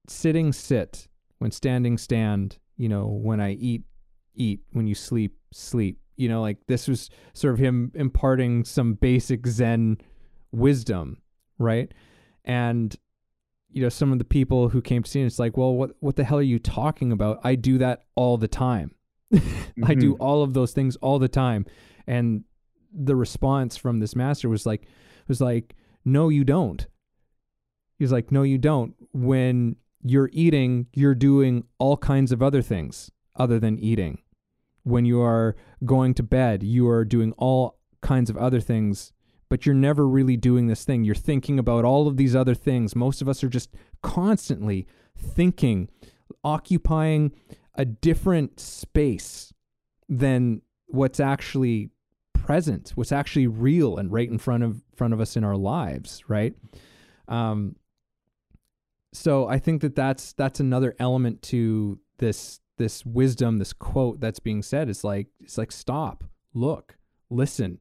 [0.09, 1.09] sitting sit,
[1.39, 3.83] when standing stand, you know when I eat
[4.35, 5.99] eat, when you sleep sleep.
[6.17, 9.99] You know, like this was sort of him imparting some basic Zen
[10.53, 11.19] wisdom,
[11.59, 11.93] right?
[12.45, 12.97] And
[13.71, 15.91] you know, some of the people who came to see him, it's like, well, what
[16.01, 17.41] what the hell are you talking about?
[17.45, 18.95] I do that all the time.
[19.35, 20.23] I do mm-hmm.
[20.23, 21.67] all of those things all the time.
[22.07, 22.45] And
[22.93, 24.87] the response from this master was like
[25.29, 25.75] was like,
[26.05, 26.87] no, you don't.
[27.99, 28.95] He was like, no, you don't.
[29.13, 34.19] When you're eating, you're doing all kinds of other things other than eating.
[34.87, 39.13] When you are going to bed, you are doing all kinds of other things,
[39.49, 41.03] but you're never really doing this thing.
[41.03, 42.95] You're thinking about all of these other things.
[42.95, 44.87] Most of us are just constantly
[45.19, 45.89] thinking,
[46.45, 47.33] occupying
[47.75, 49.53] a different space
[50.09, 51.91] than what's actually
[52.33, 56.23] present, what's actually real and right in front of front of us in our lives,
[56.29, 56.55] right?
[57.27, 57.75] Um,
[59.13, 64.39] so I think that that's that's another element to this this wisdom, this quote that's
[64.41, 64.89] being said.
[64.89, 66.97] It's like it's like stop, look,
[67.31, 67.79] listen,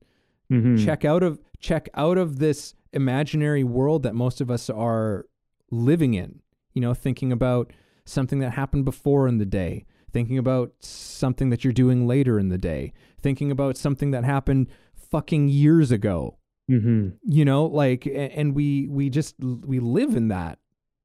[0.51, 0.83] Mhm.
[0.83, 5.25] check out of check out of this imaginary world that most of us are
[5.71, 6.39] living in.
[6.73, 7.71] You know, thinking about
[8.05, 12.49] something that happened before in the day, thinking about something that you're doing later in
[12.49, 16.37] the day, thinking about something that happened fucking years ago
[16.69, 17.13] Mhm.
[17.23, 20.57] you know like and we we just we live in that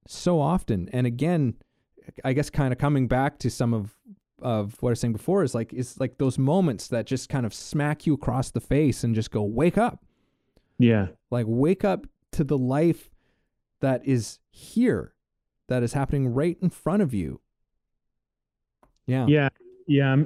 [0.07, 1.55] so often and again
[2.25, 3.95] i guess kind of coming back to some of
[4.43, 7.45] of what i was saying before is like it's like those moments that just kind
[7.45, 10.05] of smack you across the face and just go wake up
[10.79, 11.09] Yeah.
[11.31, 13.11] like wake up to the life
[13.81, 15.15] that is here
[15.69, 17.41] that is happening right in front of you
[19.07, 19.49] yeah Yeah.
[19.87, 20.17] Yeah.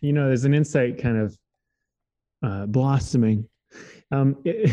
[0.00, 1.36] You know, there's an insight kind of
[2.44, 3.48] uh, blossoming.
[4.12, 4.70] Um, it-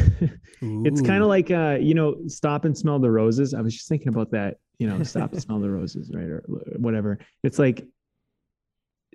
[0.62, 3.54] it's kind of like, uh, you know, stop and smell the roses.
[3.54, 6.26] I was just thinking about that, you know, stop and smell the roses, right?
[6.28, 6.44] Or
[6.78, 7.20] whatever.
[7.44, 7.86] It's like,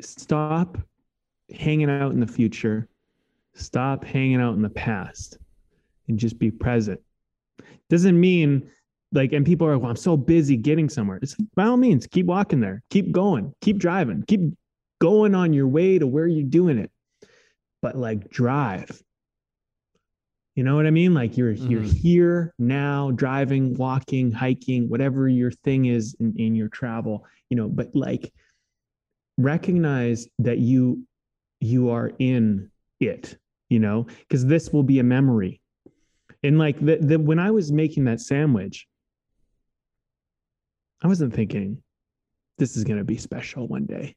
[0.00, 0.78] stop
[1.54, 2.88] hanging out in the future,
[3.54, 5.38] stop hanging out in the past,
[6.08, 7.00] and just be present.
[7.90, 8.70] Doesn't mean
[9.12, 11.18] like, and people are, well, I'm so busy getting somewhere.
[11.20, 14.40] It's like, by all means, keep walking there, keep going, keep driving, keep
[15.00, 16.90] going on your way to where you're doing it.
[17.82, 19.02] But like, drive.
[20.54, 21.14] You know what I mean?
[21.14, 21.92] Like you're you're Mhm.
[21.92, 27.68] here now, driving, walking, hiking, whatever your thing is in, in your travel, you know,
[27.68, 28.32] but like
[29.38, 31.06] recognize that you
[31.60, 33.38] you are in it,
[33.70, 35.60] you know, because this will be a memory.
[36.42, 38.86] And like the, the when I was making that sandwich,
[41.02, 41.82] I wasn't thinking
[42.58, 44.14] this is gonna be special one day.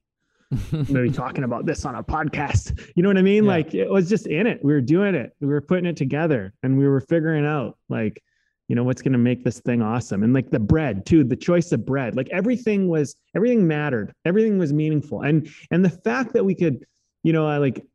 [0.51, 2.91] I'm gonna be talking about this on a podcast.
[2.95, 3.43] You know what I mean?
[3.43, 3.49] Yeah.
[3.49, 4.63] Like it was just in it.
[4.63, 5.31] We were doing it.
[5.39, 8.21] We were putting it together and we were figuring out like,
[8.67, 10.23] you know, what's gonna make this thing awesome.
[10.23, 14.13] And like the bread too, the choice of bread, like everything was everything mattered.
[14.25, 15.21] Everything was meaningful.
[15.21, 16.86] And and the fact that we could,
[17.23, 17.86] you know, I like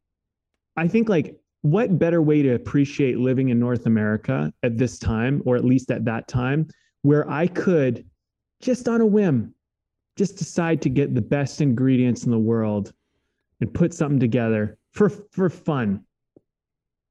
[0.76, 5.42] I think like what better way to appreciate living in North America at this time,
[5.44, 6.68] or at least at that time,
[7.02, 8.06] where I could
[8.60, 9.54] just on a whim
[10.20, 12.92] just decide to get the best ingredients in the world
[13.62, 16.04] and put something together for for fun.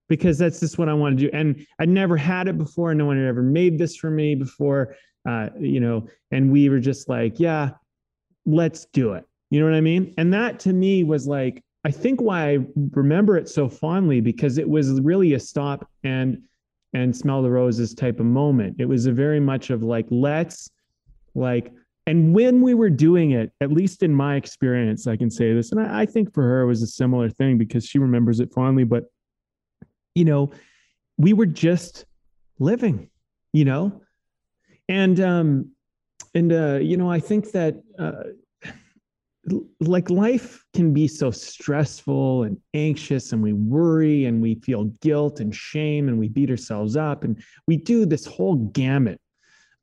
[0.07, 1.35] Because that's just what I want to do.
[1.35, 2.93] And I never had it before.
[2.93, 4.95] No one had ever made this for me before
[5.27, 7.71] uh you know and we were just like yeah
[8.45, 9.25] let's do it.
[9.49, 10.13] You know what I mean?
[10.19, 12.57] And that to me was like I think why I
[12.91, 16.43] remember it so fondly because it was really a stop and
[16.93, 18.75] and smell the roses type of moment.
[18.77, 20.69] It was a very much of like let's
[21.33, 21.73] like
[22.09, 25.71] and when we were doing it, at least in my experience, I can say this,
[25.71, 28.51] and I, I think for her it was a similar thing because she remembers it
[28.51, 28.83] fondly.
[28.83, 29.03] But
[30.15, 30.51] you know,
[31.17, 32.05] we were just
[32.57, 33.11] living,
[33.53, 34.01] you know,
[34.87, 35.71] and um,
[36.33, 38.23] and uh, you know, I think that uh,
[39.79, 45.41] like life can be so stressful and anxious and we worry and we feel guilt
[45.41, 49.21] and shame and we beat ourselves up and we do this whole gamut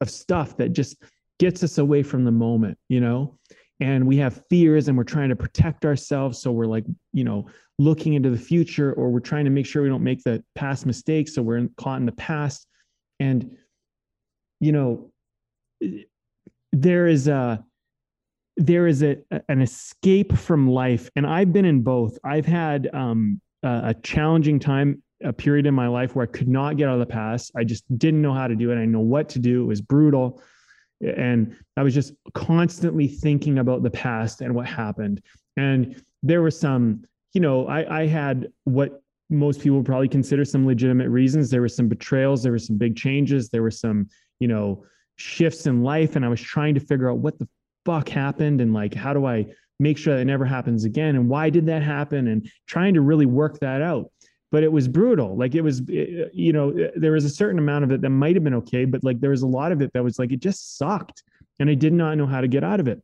[0.00, 0.96] of stuff that just
[1.39, 3.39] gets us away from the moment you know?
[3.80, 6.39] And we have fears and we're trying to protect ourselves.
[6.41, 7.47] So we're like you know
[7.78, 10.87] looking into the future or we're trying to make sure we don't make the past
[10.87, 11.34] mistakes.
[11.34, 12.66] So we're caught in the past.
[13.20, 13.57] And
[14.61, 15.12] you know
[16.72, 17.62] there is a
[18.57, 19.18] there is a
[19.49, 21.11] an escape from life.
[21.16, 22.18] And i've been in both.
[22.24, 26.49] I've had um, a, a challenging time a period in my life where i could
[26.49, 27.51] not get out of the past.
[27.57, 28.76] I just didn't know how to do it.
[28.76, 29.64] I know what to do.
[29.64, 30.43] It was brutal
[31.01, 35.22] and i was just constantly thinking about the past and what happened.
[35.57, 40.66] And there were some you know i i had what most people probably consider some
[40.66, 41.51] legitimate reasons.
[41.51, 44.09] There were some betrayals there were some big changes there were some
[44.40, 44.84] you know
[45.16, 46.16] shifts in life.
[46.16, 47.49] And i was trying to figure out what the
[47.84, 49.47] fuck happened and like how do I
[49.78, 51.16] make sure that never happens again?
[51.16, 52.28] And why did that happen?
[52.28, 54.11] And trying to really work that out
[54.57, 55.36] but it was brutal.
[55.36, 58.00] Like it was eh, eh, you know eh, there was a certain amount of it
[58.00, 60.18] that might have been okay but like there was a lot of it that was
[60.18, 61.22] like it just sucked
[61.61, 63.02] and i did not know how to get out of it.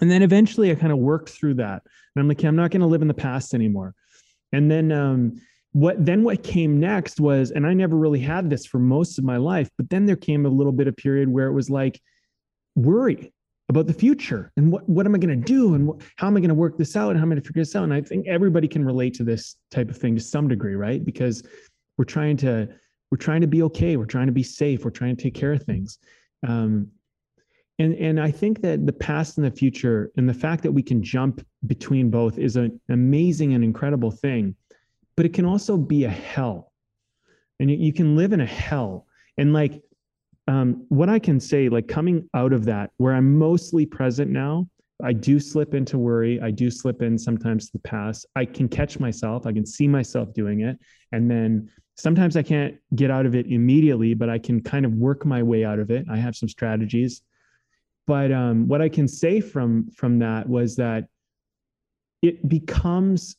[0.00, 2.80] And then eventually i kind of worked through that and i'm like i'm not going
[2.80, 3.94] to live in the past anymore.
[4.50, 5.42] And then um
[5.72, 9.24] what then what came next was and i never really had this for most of
[9.24, 12.00] my life but then there came a little bit of period where it was like
[12.76, 13.30] worry
[13.72, 16.40] about the future and what, what am I going to do and how am I
[16.40, 17.84] going to work this out and how am I going to figure this out?
[17.84, 21.04] And I think everybody can relate to this type of thing to some degree, right?
[21.04, 21.42] Because
[21.96, 22.68] we're trying to
[23.10, 25.52] we're trying to be okay, we're trying to be safe, we're trying to take care
[25.52, 25.98] of things.
[26.46, 26.88] Um,
[27.78, 30.82] and and I think that the past and the future and the fact that we
[30.82, 34.54] can jump between both is an amazing and incredible thing,
[35.16, 36.72] but it can also be a hell,
[37.58, 39.06] and you, you can live in a hell.
[39.38, 39.82] And like
[40.48, 44.68] um, what I can say, like coming out of that, where I'm mostly present now,
[45.02, 46.40] I do slip into worry.
[46.40, 48.26] I do slip in sometimes to the past.
[48.36, 49.46] I can catch myself.
[49.46, 50.78] I can see myself doing it.
[51.10, 54.92] And then sometimes I can't get out of it immediately, but I can kind of
[54.94, 56.06] work my way out of it.
[56.10, 57.22] I have some strategies.
[58.06, 61.06] But um, what I can say from from that was that
[62.20, 63.36] it becomes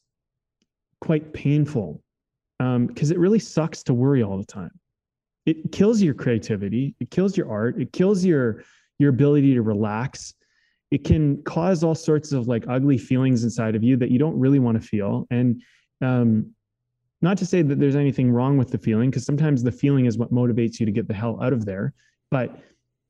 [1.02, 2.02] quite painful
[2.60, 4.72] because um, it really sucks to worry all the time
[5.46, 8.64] it kills your creativity it kills your art it kills your
[9.00, 10.34] your ability to relax.
[10.92, 14.40] It can cause all sorts of like ugly feelings inside of you that you don't
[14.40, 15.28] really want to feel.
[15.32, 15.62] And
[16.02, 16.52] um,
[17.22, 20.18] not to say that there's anything wrong with the feeling because sometimes the feeling is
[20.18, 21.94] what motivates you to get the hell out of there.
[22.30, 22.60] But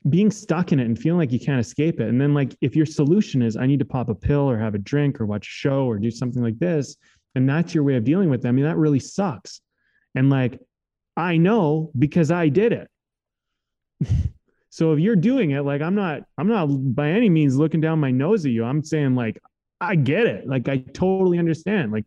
[0.09, 2.75] being stuck in it and feeling like you can't escape it and then like if
[2.75, 5.47] your solution is i need to pop a pill or have a drink or watch
[5.47, 6.97] a show or do something like this
[7.36, 8.49] and that's your way of dealing with it.
[8.49, 9.61] I mean that really sucks.
[10.13, 10.59] And like
[11.16, 12.89] I know because I did it.
[14.70, 17.99] so if you're doing it, like I'm not, I'm not by any means looking down
[17.99, 18.64] my nose at you.
[18.64, 19.39] I'm saying like,
[19.80, 20.47] I get it.
[20.47, 21.91] Like I totally understand.
[21.91, 22.05] Like,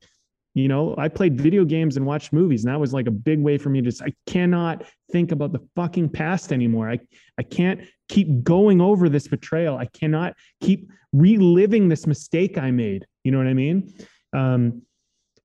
[0.54, 3.38] you know, I played video games and watched movies, and that was like a big
[3.38, 4.04] way for me to.
[4.04, 6.90] I cannot think about the fucking past anymore.
[6.90, 6.98] I
[7.38, 9.76] I can't keep going over this betrayal.
[9.76, 13.06] I cannot keep reliving this mistake I made.
[13.22, 13.92] You know what I mean?
[14.32, 14.82] Um,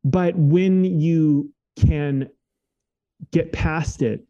[0.06, 2.30] but when you can
[3.32, 4.26] get past it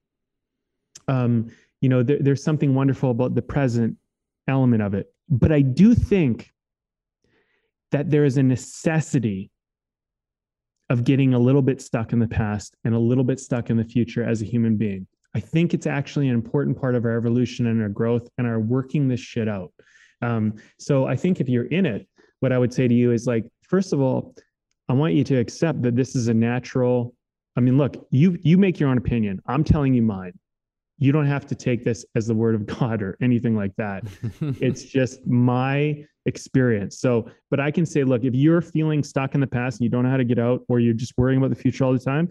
[1.08, 1.50] um,
[1.82, 3.98] you know there, there's something wonderful about the present
[4.48, 5.14] element of it.
[5.30, 6.52] But i do think
[7.92, 9.52] that there is a necessity
[10.90, 13.78] of getting a little bit stuck in the past and a little bit stuck in
[13.78, 15.08] the future as a human being.
[15.36, 18.60] I think it's actually an important part of our evolution and our growth and our
[18.60, 19.72] working this shit out.
[20.22, 22.08] Um, so i think if you're in it
[22.42, 24.36] what i would say to you is like first of all
[24.88, 27.16] i want you to accept that this is a natural
[27.56, 29.42] I mean, look, you you make your own opinion.
[29.46, 30.34] I'm telling you mine.
[30.98, 34.04] You don't have to take this as the word of God or anything like that.
[34.42, 37.00] it's just my experience.
[37.00, 39.90] So, but I can say, look, if you're feeling stuck in the past and you
[39.90, 42.00] don't know how to get out, or you're just worrying about the future all the
[42.00, 42.30] time,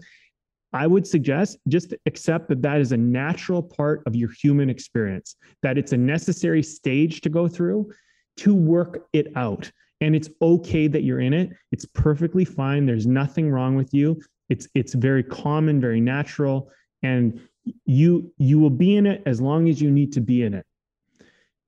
[0.73, 5.35] I would suggest just accept that that is a natural part of your human experience,
[5.63, 7.91] that it's a necessary stage to go through
[8.37, 9.69] to work it out.
[9.99, 11.51] And it's okay that you're in it.
[11.71, 12.85] It's perfectly fine.
[12.85, 14.19] There's nothing wrong with you
[14.51, 16.69] it's it's very common very natural
[17.03, 17.39] and
[17.85, 20.65] you you will be in it as long as you need to be in it.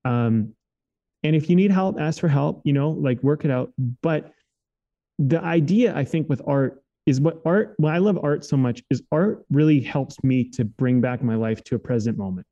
[0.04, 0.54] Um
[1.22, 3.72] and if you need help ask for help you know like work it out.
[4.02, 4.32] But
[5.18, 8.82] the idea i think with art is what art why i love art so much
[8.90, 12.46] is art really helps me to bring back my life to a present moment.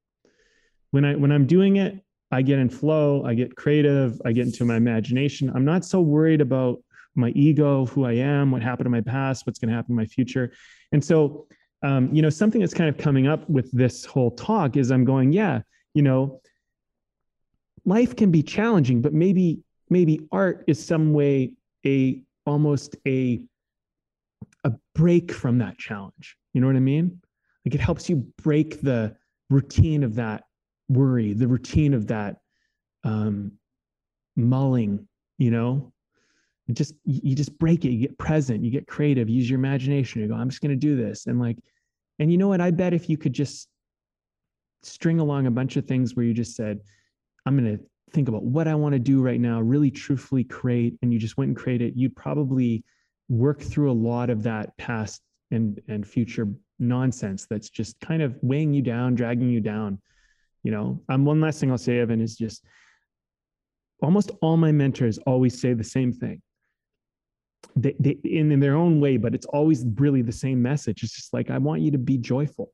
[0.93, 1.93] When i when i'm doing it
[2.31, 5.53] i get in flow i get creative i get into my imagination.
[5.55, 6.79] I'm not so worried about
[7.15, 9.97] my ego, who I am, what happened in my past, what's going to happen in
[9.97, 10.53] my future.
[10.93, 11.47] And so,
[11.83, 15.05] um, you know, something that's kind of coming up with this whole talk is I'm
[15.05, 15.61] going, yeah,
[15.95, 16.41] you know,
[17.85, 19.61] life can be challenging, but maybe
[19.91, 21.55] maybe art is some way
[21.85, 23.43] a almost a
[24.65, 26.37] a break from that challenge.
[26.55, 27.21] You know what I mean?
[27.65, 29.17] Like it helps you break the
[29.51, 30.45] routine of that
[30.89, 32.37] worry, the routine of that
[33.05, 33.53] um,
[34.37, 35.09] mulling.
[35.39, 35.93] You know,
[36.69, 37.91] it just you just break it.
[37.91, 38.65] You get present.
[38.65, 39.29] You get creative.
[39.29, 40.23] Use your imagination.
[40.23, 41.59] You go, I'm just going to do this, and like,
[42.19, 42.61] and you know what?
[42.61, 43.69] I bet if you could just
[44.83, 46.81] string along a bunch of things where you just said,
[47.47, 50.97] I'm going to think about what I want to do right now, really truthfully create,
[51.03, 52.85] and you just went and created, you'd probably
[53.29, 56.49] work through a lot of that past and and future
[56.79, 60.01] nonsense that's just kind of weighing you down, dragging you down.
[60.63, 62.65] You know, um, one last thing I'll say, Evan, is just
[64.01, 66.41] almost all my mentors always say the same thing.
[67.77, 71.03] They, they in, in their own way, but it's always really the same message.
[71.03, 72.73] It's just like I want you to be joyful.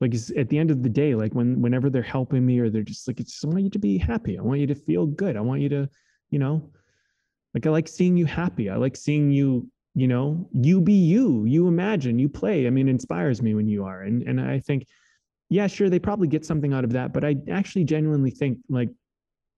[0.00, 2.82] Like at the end of the day like when whenever they're helping me or they're
[2.82, 4.38] just like it's just, i want you to be happy.
[4.38, 5.36] I want you to feel good.
[5.36, 5.88] I want you to
[6.30, 6.70] you know
[7.54, 8.68] like i like seeing you happy.
[8.68, 12.66] I like seeing you you know you be you you imagine you play.
[12.66, 14.02] I mean inspires me when you are.
[14.02, 14.86] And and i think
[15.52, 18.88] yeah sure they probably get something out of that but i actually genuinely think like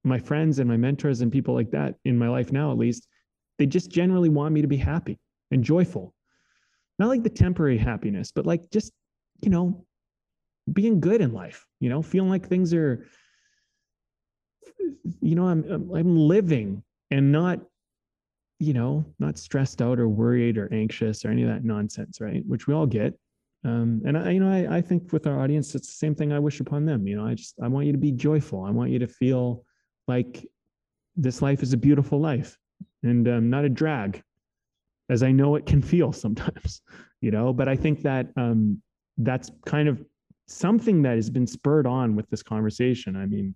[0.03, 3.07] my friends and my mentors and people like that in my life now at least
[3.59, 5.19] they just generally want me to be happy
[5.51, 6.15] and joyful
[6.99, 8.93] not like the temporary happiness but like just
[9.43, 9.85] you know
[10.73, 13.07] being good in life, you know, feeling like things are,
[15.21, 17.61] you know, I'm I'm living and not,
[18.59, 22.43] you know, not stressed out or worried or anxious or any of that nonsense, right?
[22.47, 23.19] Which we all get.
[23.65, 26.33] Um, and I, you know, I, I think with our audience, it's the same thing
[26.33, 27.07] I wish upon them.
[27.07, 28.65] You know, I just I want you to be joyful.
[28.65, 29.65] I want you to feel
[30.09, 30.47] like
[31.17, 32.59] this life is a beautiful life
[33.03, 34.23] and um, not a drag,
[35.09, 36.81] as I know it can feel sometimes.
[37.21, 38.83] You know, but I think that um,
[39.17, 40.05] that's kind of
[40.47, 43.17] something that has been spurred on with this conversation.
[43.17, 43.55] I mean,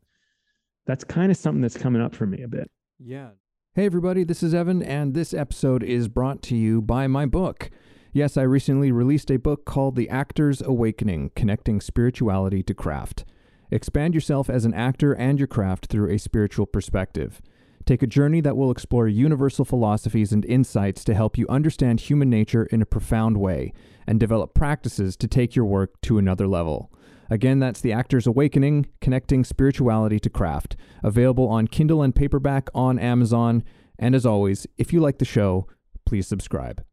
[0.86, 2.70] that's kind of something that's coming up for me a bit.
[2.98, 3.28] Yeah.
[3.74, 7.70] Hey, everybody, this is Evan, and this episode is brought to you by my book.
[8.12, 13.26] Yes, I recently released a book called The Actor's Awakening Connecting Spirituality to Craft.
[13.70, 17.42] Expand yourself as an actor and your craft through a spiritual perspective.
[17.88, 22.28] Take a journey that will explore universal philosophies and insights to help you understand human
[22.28, 23.72] nature in a profound way
[24.06, 26.92] and develop practices to take your work to another level.
[27.30, 32.98] Again, that's The Actor's Awakening Connecting Spirituality to Craft, available on Kindle and paperback on
[32.98, 33.64] Amazon.
[33.98, 35.66] And as always, if you like the show,
[36.04, 36.84] please subscribe.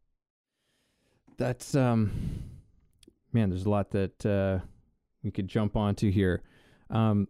[1.36, 2.42] That's, um,
[3.34, 4.64] man, there's a lot that uh,
[5.22, 6.42] we could jump onto here.
[6.88, 7.28] Um,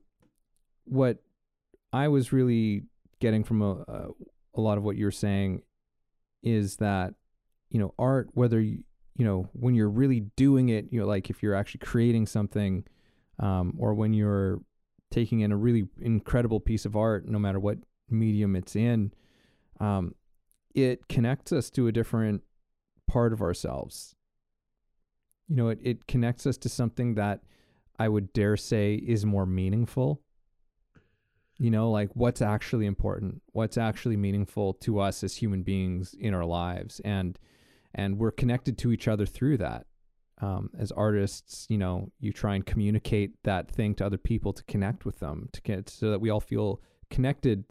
[0.85, 1.19] what
[1.93, 2.85] I was really
[3.27, 4.09] getting from a, a,
[4.55, 5.61] a lot of what you're saying
[6.45, 7.12] is that
[7.70, 8.85] you know art whether you
[9.16, 12.85] you know when you're really doing it you know like if you're actually creating something
[13.41, 14.61] um, or when you're
[15.11, 19.12] taking in a really incredible piece of art no matter what medium it's in
[19.81, 20.14] um,
[20.72, 22.45] it connects us to a different
[23.09, 24.14] part of ourselves.
[25.49, 27.41] You know it, it connects us to something that
[27.99, 30.20] i would dare say is more meaningful
[31.59, 36.34] you know like what's actually important what's actually meaningful to us as human beings in
[36.34, 37.00] our lives.
[37.00, 37.38] And
[37.94, 39.86] and we're connected to each other through that.
[40.38, 44.62] Um, as artists you know you try and communicate that thing to other people to
[44.64, 47.64] connect with them to get so that we all feel connected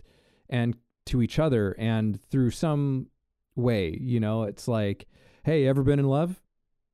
[0.50, 0.76] and
[1.06, 3.08] to each other and through some
[3.56, 4.44] way you know?
[4.44, 5.06] It's like
[5.44, 6.42] hey ever been in love?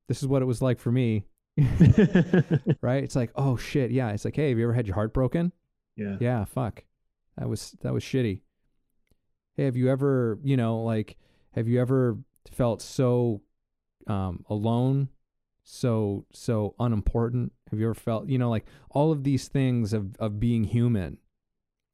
[0.08, 1.24] This is what it was like for me.
[2.82, 3.02] Right?
[3.02, 4.10] It's like oh shit yeah.
[4.10, 5.52] It's like hey have you ever had your heart broken
[5.96, 6.16] yeah.
[6.20, 6.84] Yeah, fuck.
[7.36, 8.40] That was that was shitty.
[9.54, 11.16] Hey, have you ever, you know, like
[11.52, 12.18] have you ever
[12.50, 13.42] felt so
[14.06, 15.08] um alone,
[15.64, 17.52] so so unimportant?
[17.70, 21.18] Have you ever felt, you know, like all of these things of of being human,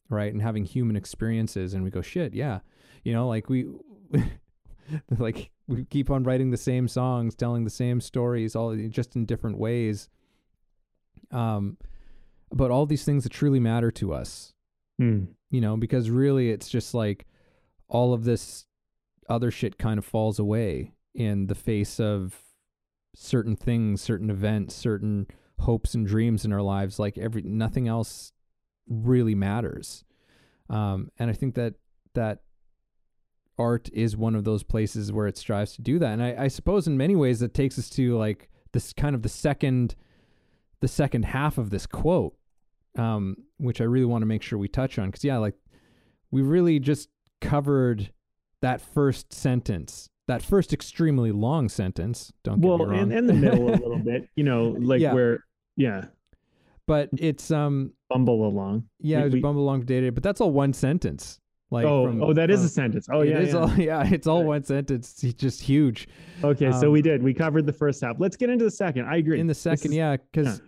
[0.08, 0.32] right?
[0.32, 2.60] And having human experiences and we go, shit, yeah.
[3.04, 3.66] You know, like we
[5.18, 9.26] like we keep on writing the same songs, telling the same stories, all just in
[9.26, 10.08] different ways.
[11.30, 11.76] Um,
[12.50, 14.52] about all these things that truly matter to us.
[15.00, 15.28] Mm.
[15.50, 17.26] You know, because really it's just like
[17.88, 18.66] all of this
[19.28, 22.42] other shit kind of falls away in the face of
[23.14, 25.26] certain things, certain events, certain
[25.60, 26.98] hopes and dreams in our lives.
[26.98, 28.32] Like every nothing else
[28.88, 30.04] really matters.
[30.70, 31.74] Um, and I think that
[32.14, 32.40] that
[33.58, 36.12] art is one of those places where it strives to do that.
[36.12, 39.22] And I, I suppose in many ways that takes us to like this kind of
[39.22, 39.94] the second
[40.80, 42.34] the second half of this quote,
[42.96, 45.06] um, which I really want to make sure we touch on.
[45.08, 45.54] Because, yeah, like
[46.30, 47.08] we really just
[47.40, 48.12] covered
[48.62, 52.32] that first sentence, that first extremely long sentence.
[52.44, 53.02] Don't well, get me wrong.
[53.02, 55.14] and, and the middle a little bit, you know, like Yeah.
[55.14, 55.44] where,
[55.76, 56.06] yeah.
[56.86, 58.84] but it's um Bumble along.
[59.00, 61.38] yeah, We- it was we- bumble along dated, but that's all one sentence.
[61.70, 63.08] Like oh, from- oh, that is a sentence.
[63.12, 63.52] Oh yeah, yeah.
[63.54, 64.46] all yeah, it's all Right.
[64.46, 65.22] one sentence.
[65.22, 66.08] It's just huge.
[66.42, 67.22] Okay, so um, we did.
[67.22, 68.16] We covered the first half.
[68.18, 69.04] Let's get into the second.
[69.06, 69.38] I agree.
[69.38, 70.62] In the second, is- yeah, because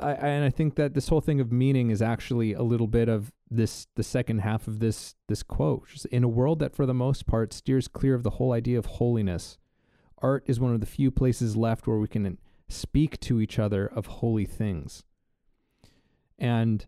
[0.00, 3.08] I, and I think that this whole thing of meaning is actually a little bit
[3.08, 5.88] of this the second half of this this quote.
[5.88, 8.78] Just, In a world that for the most part steers clear of the whole idea
[8.78, 9.58] of holiness,
[10.18, 13.86] art is one of the few places left where we can speak to each other
[13.86, 15.04] of holy things.
[16.38, 16.86] And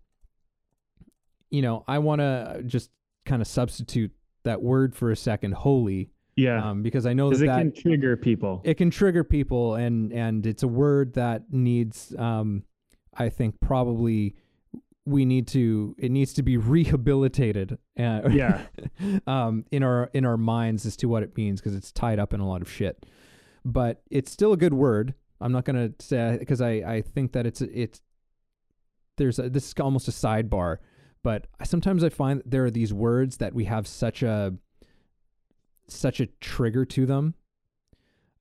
[1.51, 2.91] you know, I want to just
[3.25, 4.13] kind of substitute
[4.45, 7.73] that word for a second, holy, Yeah, um, because I know that, it that can
[7.73, 8.61] trigger people.
[8.65, 12.63] it can trigger people and and it's a word that needs um
[13.17, 14.35] i think probably
[15.07, 18.63] we need to it needs to be rehabilitated uh, Yeah.
[19.27, 22.33] um in our in our minds as to what it means because it's tied up
[22.33, 23.07] in a lot of shit
[23.65, 27.33] but it's still a good word i'm not going to say because i i think
[27.33, 28.01] that it's it's
[29.17, 30.79] there's a, this is almost a sidebar
[31.23, 34.55] but sometimes i find that there are these words that we have such a
[35.87, 37.35] such a trigger to them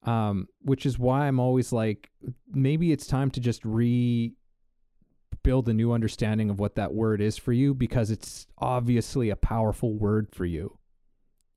[0.05, 2.09] um, which is why I'm always like,
[2.51, 3.63] maybe it's time to just
[5.43, 9.35] rebuild a new understanding of what that word is for you because it's obviously a
[9.35, 10.77] powerful word for you.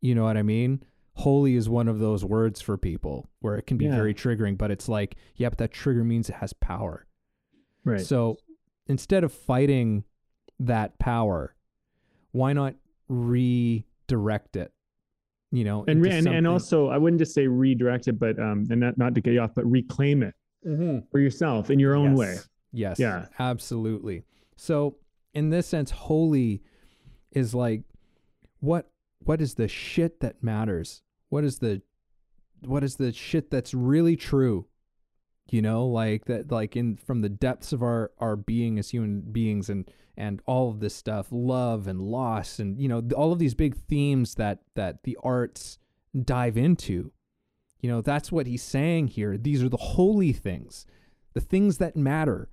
[0.01, 0.83] You know what I mean?
[1.15, 3.95] Holy is one of those words for people where it can be Yeah.
[3.97, 7.07] very triggering, but it's like, yeah, but that trigger means it has power.
[7.85, 8.01] Right.
[8.01, 8.39] So
[8.89, 10.03] instead of fighting
[10.59, 11.55] that power,
[12.33, 12.75] why not
[13.09, 14.73] redirect it?
[15.53, 18.81] You know, and, and and also, I wouldn't just say redirect it, but um, and
[18.81, 20.35] not not to get you off, but reclaim it
[21.11, 22.37] for yourself in your own way.
[22.77, 22.99] Yes.
[22.99, 23.27] Yeah.
[23.39, 24.25] Absolutely.
[24.57, 24.97] So
[25.33, 26.63] in this sense, holy
[27.33, 27.83] is like
[28.61, 31.03] what what is the shit that matters?
[31.31, 31.83] What is the
[32.65, 34.67] what is the shit that's really true?
[35.51, 39.21] You know, like that like in from the depths of our our being as human
[39.21, 43.39] beings and and all of this stuff, love and loss and you know, all of
[43.39, 45.79] these big themes that that the arts
[46.25, 47.13] dive into.
[47.81, 49.37] You know, that's what he's saying here.
[49.37, 50.87] These are the holy things.
[51.35, 52.49] The things that matter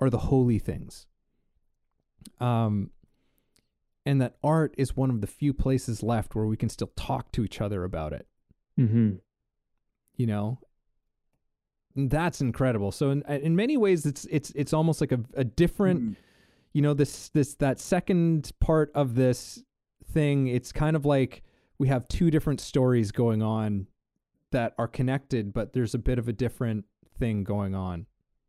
[0.00, 1.06] are the holy things.
[2.38, 2.90] Um,
[4.06, 7.32] and that art is one of the few places left where we can still talk
[7.32, 8.26] to each other about it.
[8.78, 9.16] Mm-hmm.
[10.16, 10.58] You know,
[11.96, 12.92] that's incredible.
[12.92, 16.16] So in in many ways, it's it's it's almost like a a different,
[16.72, 19.62] you know, this this that second part of this
[20.12, 20.46] thing.
[20.46, 21.42] It's kind of like
[21.78, 23.86] we have two different stories going on
[24.52, 26.84] that are connected, but there's a bit of a different
[27.18, 28.06] thing going on.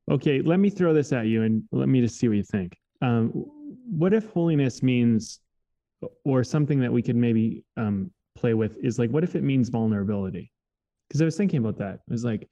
[0.10, 2.76] Okay, let me throw this at you and let me just see what you think.
[3.02, 3.30] Um,
[3.90, 5.40] what if holiness means,
[6.26, 9.70] or something that we could maybe um, play with is like, what if it means
[9.70, 10.52] vulnerability?
[11.08, 11.96] Because I was thinking about that.
[11.96, 12.48] It was like,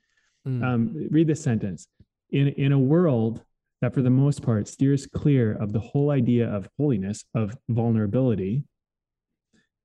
[0.47, 0.64] Mm.
[0.64, 1.89] um, read this sentence.
[2.32, 3.43] In in a world
[3.82, 8.64] that, for the most part, steers clear of the whole idea of holiness, of vulnerability,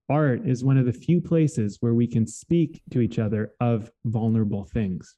[0.08, 3.90] art is one of the few places where we can speak to each other of
[4.04, 5.16] vulnerable things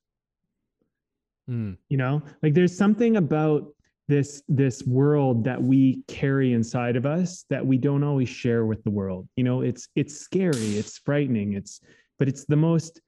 [1.48, 1.76] Mm.
[1.88, 3.68] you know like there's something about
[4.08, 8.82] this this world that we carry inside of us that we don't always share with
[8.84, 9.28] the world.
[9.36, 11.80] You know it's it's scary it's frightening it's
[12.18, 13.00] but it's the most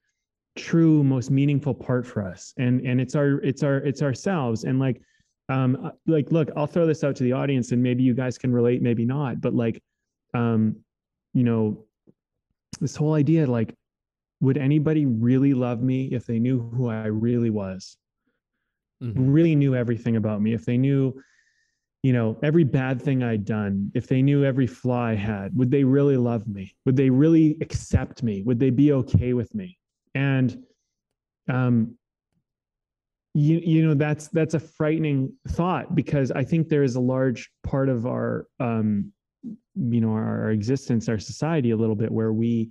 [0.56, 2.52] true most meaningful part for us.
[2.58, 4.64] And and it's our it's our it's ourselves.
[4.64, 5.00] And like
[5.48, 8.36] um uh, like look i'll throw this out to the audience and maybe you guys
[8.36, 9.82] can relate maybe not but like
[10.34, 10.76] um
[11.32, 11.84] you know
[12.80, 13.74] this whole idea like
[14.40, 17.96] would anybody really love me if they knew who i really was
[19.02, 19.12] Mhm.
[19.16, 21.14] really knew everything about me, if they knew,
[22.02, 25.70] you know, every bad thing I'd done, if they knew every flaw I had, would
[25.70, 26.74] they really love me?
[26.86, 28.42] Would they really accept me?
[28.42, 29.78] Would they be okay with me?
[30.14, 30.64] And
[31.48, 31.96] um
[33.34, 37.50] you you know that's that's a frightening thought because I think there is a large
[37.62, 42.32] part of our um you know our, our existence, our society a little bit where
[42.32, 42.70] we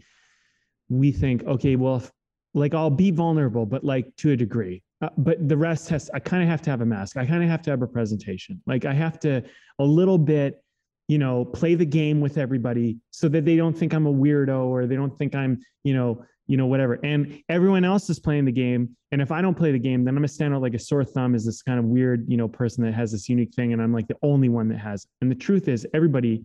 [0.90, 2.12] we think, okay, well, if,
[2.54, 4.84] like I'll be vulnerable, but like to a degree.
[5.02, 7.18] Uh, but the rest has I kind of have to have a mask.
[7.18, 8.62] I kind of have to have a presentation.
[8.66, 9.44] Like I have to
[9.80, 10.64] a little bit,
[11.08, 14.66] you know, play the game with everybody so that they don't think I'm a weirdo
[14.66, 17.00] or they don't think I'm, you know, you know, whatever.
[17.04, 18.96] And everyone else is playing the game.
[19.12, 21.04] And if I don't play the game, then I'm gonna stand out like a sore
[21.04, 23.74] thumb as this kind of weird, you know, person that has this unique thing.
[23.74, 25.04] And I'm like the only one that has.
[25.04, 25.10] It.
[25.22, 26.44] And the truth is everybody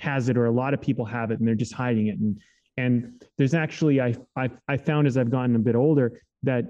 [0.00, 2.18] has it or a lot of people have it and they're just hiding it.
[2.18, 2.40] And
[2.76, 6.64] and there's actually I I I found as I've gotten a bit older that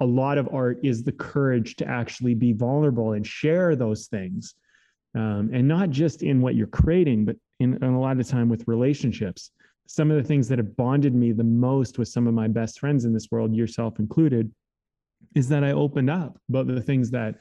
[0.00, 4.54] a lot of art is the courage to actually be vulnerable and share those things
[5.14, 8.48] um, and not just in what you're creating but in, in a lot of time
[8.48, 9.50] with relationships.
[9.88, 12.80] Some of the things that have bonded me the most with some of my best
[12.80, 14.52] friends in this world yourself included
[15.34, 17.36] is that i opened up about the things that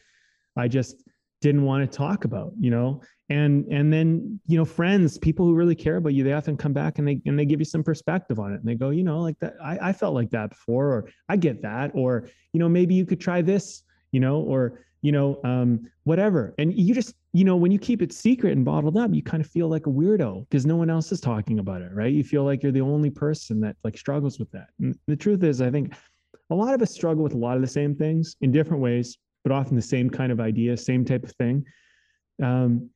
[0.58, 1.04] i just
[1.42, 5.56] didn't want to talk about, you know, and and then you know friends, people who
[5.56, 7.84] really care about you, they often come back and they and they give you some
[7.84, 10.52] perspective on it, and they go, you know, like that, I, I felt like that
[10.52, 14.42] before, or I get that, or you know, maybe you could try this, you know,
[14.42, 16.56] or you know, um, whatever.
[16.58, 19.44] And you just, you know, when you keep it secret and bottled up, you kind
[19.44, 22.12] of feel like a weirdo because no one else is talking about it, right?
[22.12, 24.70] You feel like you're the only person that like struggles with that.
[24.80, 25.94] And the truth is, I think
[26.50, 29.16] a lot of us struggle with a lot of the same things in different ways,
[29.46, 31.64] but often the same kind of idea, same type of thing.
[32.42, 32.90] Um,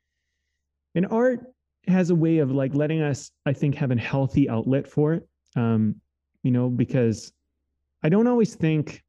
[0.96, 1.42] and art
[1.88, 5.30] has a way of like letting us, I think, have a healthy outlet for it.
[5.56, 5.96] Um,
[6.42, 7.32] you know, because
[8.04, 9.04] I don't always think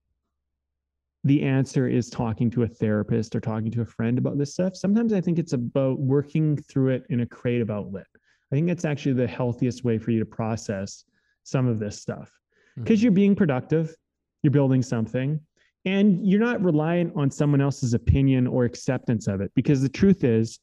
[1.25, 4.77] the answer is talking to a therapist or talking to a friend about this stuff.
[4.77, 8.07] Sometimes I think it's about working through it in a creative outlet.
[8.53, 11.05] I think that's actually the healthiest way for you to process
[11.45, 12.31] some of this stuff
[12.77, 13.05] because mm-hmm.
[13.05, 13.95] you're being productive,
[14.43, 15.41] you're building something,
[15.85, 19.51] and you're not reliant on someone else's opinion or acceptance of it.
[19.55, 20.59] Because the truth is,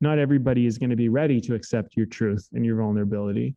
[0.00, 3.56] not everybody is going to be ready to accept your truth and your vulnerability.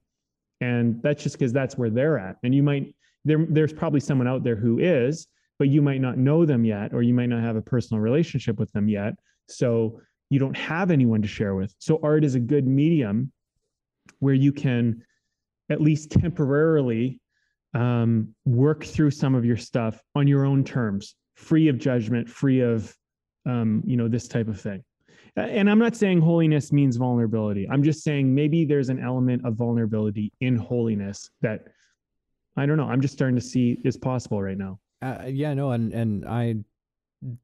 [0.62, 2.38] And that's just because that's where they're at.
[2.44, 2.96] And you might,
[3.26, 5.28] there, there's probably someone out there who is,
[5.60, 8.60] but you might not know them yet, or you might not have a personal relationship
[8.60, 9.14] with them yet.
[9.48, 10.00] So
[10.30, 11.74] you don't have anyone to share with.
[11.80, 13.32] So art is a good medium
[14.20, 15.04] where you can
[15.70, 17.20] at least temporarily
[17.74, 22.62] um, work through some of your stuff on your own terms, free of judgment, free
[22.62, 22.96] of
[23.46, 24.84] um, you know this type of thing.
[25.36, 27.68] And I'm not saying holiness means vulnerability.
[27.68, 31.68] I'm just saying maybe there's an element of vulnerability in holiness that
[32.56, 32.86] I don't know.
[32.86, 34.80] I'm just starting to see is possible right now.
[35.02, 36.56] Uh, yeah, no, and and I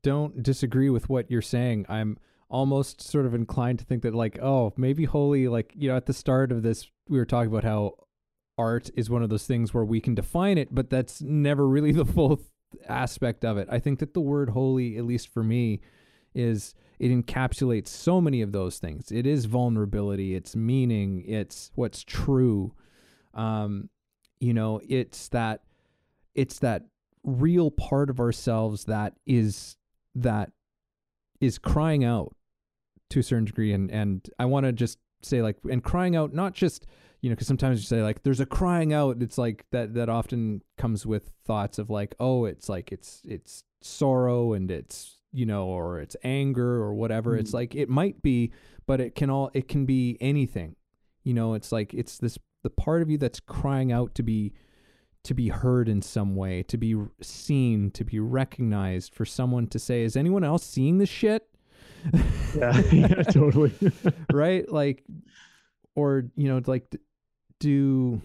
[0.03, 1.85] don't disagree with what you're saying.
[1.89, 2.17] I'm
[2.49, 6.05] almost sort of inclined to think that like, oh, maybe holy, like you know, at
[6.05, 7.95] the start of this, we were talking about how
[8.59, 11.91] art is one of those things where we can define it, but that's never really
[11.93, 12.41] the full
[12.87, 13.67] aspect of it.
[13.71, 15.81] I think that the word holy, at least for me,
[16.35, 19.11] is it encapsulates so many of those things.
[19.11, 22.73] It is vulnerability, it's meaning, it's what's true.
[23.33, 23.89] Um,
[24.39, 25.61] you know, it's that
[26.35, 26.83] it's that
[27.23, 29.77] real part of ourselves that is
[30.15, 30.51] that
[31.41, 32.35] is crying out
[33.09, 36.33] to a certain degree and and I want to just say like and crying out
[36.33, 36.85] not just
[37.21, 40.09] you know because sometimes you say like there's a crying out it's like that that
[40.09, 45.45] often comes with thoughts of like oh it's like it's it's sorrow and it's you
[45.45, 47.39] know or it's anger or whatever mm.
[47.39, 48.51] it's like it might be
[48.85, 50.75] but it can all it can be anything
[51.23, 54.53] you know it's like it's this the part of you that's crying out to be
[55.23, 59.79] to be heard in some way, to be seen, to be recognized, for someone to
[59.79, 61.47] say, "Is anyone else seeing this shit?"
[62.55, 63.73] yeah, yeah, totally.
[64.31, 65.03] right, like,
[65.95, 66.95] or you know, like,
[67.59, 68.21] do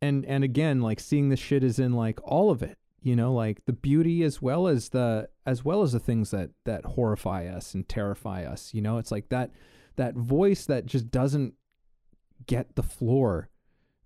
[0.00, 3.32] and and again, like seeing this shit is in like all of it, you know,
[3.32, 7.46] like the beauty as well as the as well as the things that that horrify
[7.46, 8.72] us and terrify us.
[8.72, 9.50] You know, it's like that
[9.96, 11.54] that voice that just doesn't
[12.46, 13.50] get the floor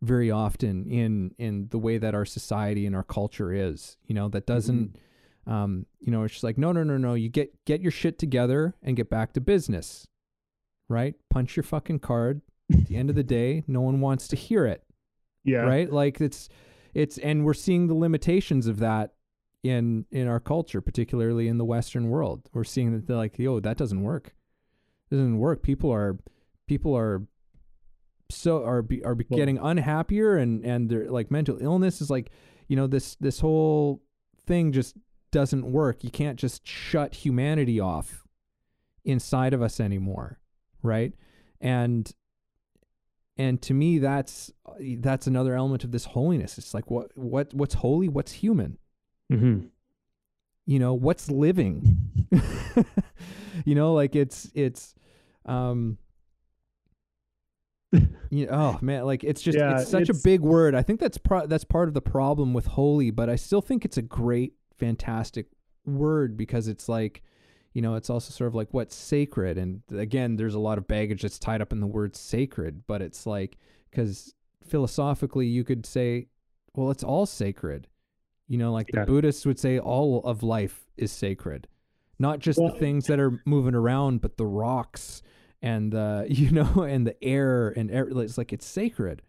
[0.00, 4.28] very often in in the way that our society and our culture is you know
[4.28, 4.98] that doesn't
[5.46, 5.52] mm-hmm.
[5.52, 8.18] um you know it's just like no no no no you get get your shit
[8.18, 10.08] together and get back to business
[10.88, 12.40] right punch your fucking card
[12.74, 14.82] at the end of the day no one wants to hear it
[15.44, 15.60] yeah.
[15.60, 15.90] right?
[15.90, 16.48] Like it's
[16.94, 19.14] it's and we're seeing the limitations of that
[19.62, 22.48] in in our culture particularly in the western world.
[22.52, 24.34] We're seeing that they're like yo that doesn't work.
[25.10, 25.62] It doesn't work.
[25.62, 26.18] People are
[26.66, 27.22] people are
[28.30, 32.10] so are be, are be well, getting unhappier and and they're like mental illness is
[32.10, 32.30] like
[32.68, 34.02] you know this this whole
[34.46, 34.96] thing just
[35.30, 36.04] doesn't work.
[36.04, 38.24] You can't just shut humanity off
[39.04, 40.38] inside of us anymore
[40.84, 41.12] right?
[41.60, 42.10] And
[43.42, 44.52] and to me that's
[44.98, 48.78] that's another element of this holiness it's like what what what's holy what's human
[49.30, 49.66] mm-hmm.
[50.64, 51.98] you know what's living
[53.64, 54.94] you know like it's it's
[55.46, 55.98] um
[58.30, 60.74] you know, oh man, like it's just yeah, it's such it's, a big word.
[60.74, 63.84] I think that's pro- that's part of the problem with holy, but I still think
[63.84, 65.48] it's a great, fantastic
[65.84, 67.22] word because it's like,
[67.72, 69.58] you know, it's also sort of like what's sacred.
[69.58, 73.00] And again, there's a lot of baggage that's tied up in the word sacred, but
[73.00, 73.56] it's like
[73.90, 74.34] because
[74.66, 76.28] philosophically, you could say,
[76.74, 77.88] well, it's all sacred.
[78.48, 79.00] You know, like yeah.
[79.00, 81.68] the Buddhists would say, all of life is sacred,
[82.18, 85.22] not just well, the things that are moving around, but the rocks
[85.62, 89.22] and the you know and the air and air, it's like it's sacred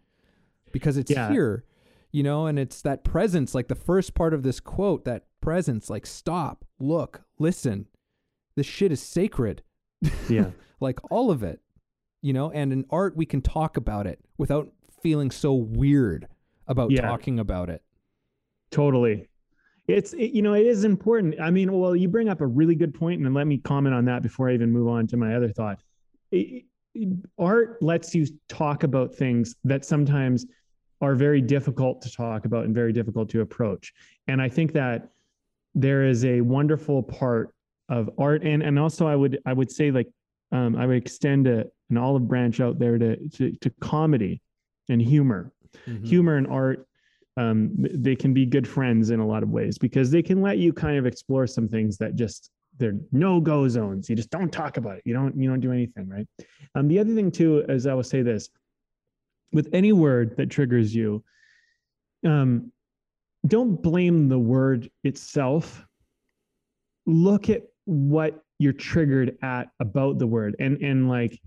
[0.72, 1.30] because it's yeah.
[1.30, 1.64] here
[2.10, 5.88] you know and it's that presence like the first part of this quote that presence
[5.88, 7.86] like stop look listen
[8.56, 9.62] this shit is sacred.
[10.28, 10.50] Yeah.
[10.80, 11.62] Like all of it
[12.24, 16.26] you know and in art we can talk about it without feeling so weird
[16.66, 17.02] about yeah.
[17.02, 17.82] talking about it.
[18.70, 19.28] Totally.
[19.86, 21.38] It's it, you know it is important.
[21.38, 24.06] I mean well you bring up a really good point and let me comment on
[24.06, 25.78] that before i even move on to my other thought.
[26.32, 26.64] It,
[27.38, 30.46] art lets you talk about things that sometimes
[31.02, 33.92] are very difficult to talk about and very difficult to approach.
[34.28, 35.10] And i think that
[35.74, 37.53] there is a wonderful part
[37.88, 40.08] of art and and also i would i would say like
[40.52, 44.40] um, i would extend a, an olive branch out there to to, to comedy
[44.88, 45.52] and humor
[45.86, 46.04] mm-hmm.
[46.04, 46.86] humor and art
[47.36, 50.58] um, they can be good friends in a lot of ways because they can let
[50.58, 54.08] you kind of explore some things that just they're no go zones.
[54.08, 55.02] You just don't talk about it.
[55.04, 56.26] You don't you don't do anything, right?
[56.74, 58.48] Um, the other thing too is I will say this:
[59.52, 61.24] with any word that triggers you,
[62.24, 62.72] um,
[63.46, 65.84] don't blame the word itself.
[67.06, 71.38] Look at what you're triggered at about the word, and and like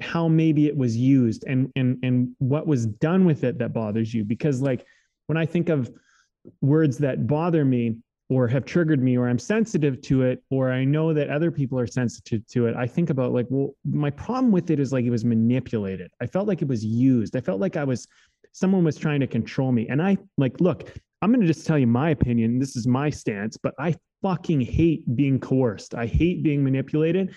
[0.00, 4.12] how maybe it was used, and and and what was done with it that bothers
[4.12, 4.24] you.
[4.24, 4.84] Because like
[5.26, 5.90] when I think of
[6.60, 7.96] words that bother me
[8.28, 11.78] or have triggered me or I'm sensitive to it or I know that other people
[11.78, 15.04] are sensitive to it, I think about like, well, my problem with it is like
[15.04, 16.10] it was manipulated.
[16.22, 17.36] I felt like it was used.
[17.36, 18.06] I felt like I was
[18.52, 19.88] someone was trying to control me.
[19.88, 22.58] And I like, look, I'm going to just tell you my opinion.
[22.58, 25.94] This is my stance, but I fucking hate being coerced.
[25.94, 27.34] I hate being manipulated.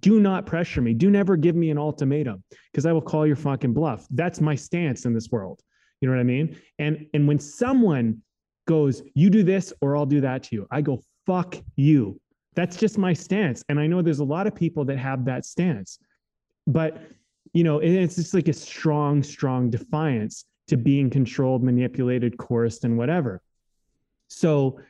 [0.00, 0.94] Do not pressure me.
[0.94, 4.06] Do never give me an ultimatum because I will call your fucking bluff.
[4.10, 5.60] That's my stance in this world.
[6.00, 6.56] You know what I mean?
[6.78, 8.22] And and when someone
[8.66, 12.20] goes, you do this or I'll do that to you, I go, fuck you.
[12.54, 13.64] That's just my stance.
[13.68, 15.98] And I know there's a lot of people that have that stance.
[16.66, 17.02] But
[17.52, 22.96] you know, it's just like a strong, strong defiance to being controlled, manipulated, coerced, and
[22.96, 23.42] whatever.
[24.28, 24.80] So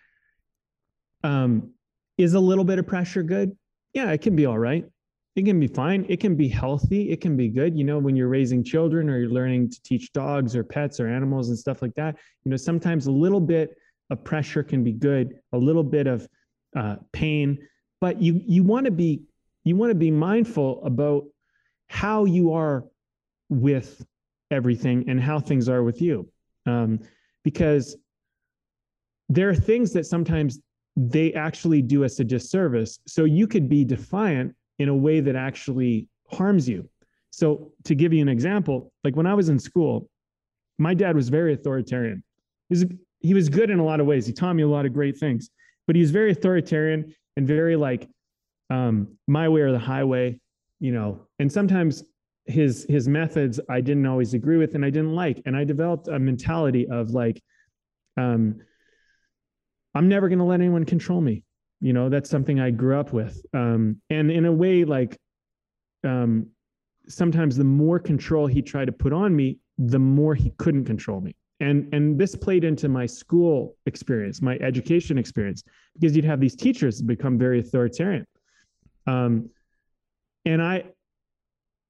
[1.22, 1.70] um,
[2.18, 3.56] is a little bit of pressure good?
[3.92, 4.84] Yeah, it can be all right
[5.34, 6.04] it can be fine.
[6.08, 7.10] It can be healthy.
[7.10, 7.76] It can be good.
[7.76, 11.08] You know, when you're raising children or you're learning to teach dogs or pets or
[11.08, 13.74] animals and stuff like that, you know, sometimes a little bit
[14.10, 16.28] of pressure can be good, a little bit of
[16.76, 17.58] uh, pain,
[18.00, 19.22] but you you want to be
[19.64, 21.24] you want to be mindful about
[21.88, 22.84] how you are
[23.48, 24.04] with
[24.50, 26.28] everything and how things are with you,
[26.66, 26.98] um,
[27.42, 27.96] because
[29.30, 30.60] there are things that sometimes
[30.96, 32.98] they actually do us a disservice.
[33.06, 36.88] So you could be defiant in a way that actually harms you.
[37.30, 40.08] So, to give you an example, like when I was in school,
[40.78, 42.22] my dad was very authoritarian.
[42.68, 42.84] He was,
[43.20, 44.26] he was good in a lot of ways.
[44.26, 45.48] He taught me a lot of great things,
[45.86, 48.08] but he was very authoritarian and very like
[48.68, 50.38] um, my way or the highway,
[50.80, 51.26] you know.
[51.38, 52.04] And sometimes
[52.46, 55.40] his his methods I didn't always agree with and I didn't like.
[55.46, 57.42] And I developed a mentality of like,
[58.16, 58.60] um,
[59.94, 61.44] I'm never going to let anyone control me.
[61.80, 63.44] You know that's something i grew up with.
[63.52, 65.18] Um, and in a way like
[66.04, 66.46] um,
[67.08, 71.20] sometimes the more control he tried to put on me the more he couldn't control
[71.20, 71.34] me.
[71.60, 75.64] And and this played into my school experience my education experience
[75.94, 78.26] because you'd have these teachers become very authoritarian.
[79.06, 79.50] Um,
[80.44, 80.84] and i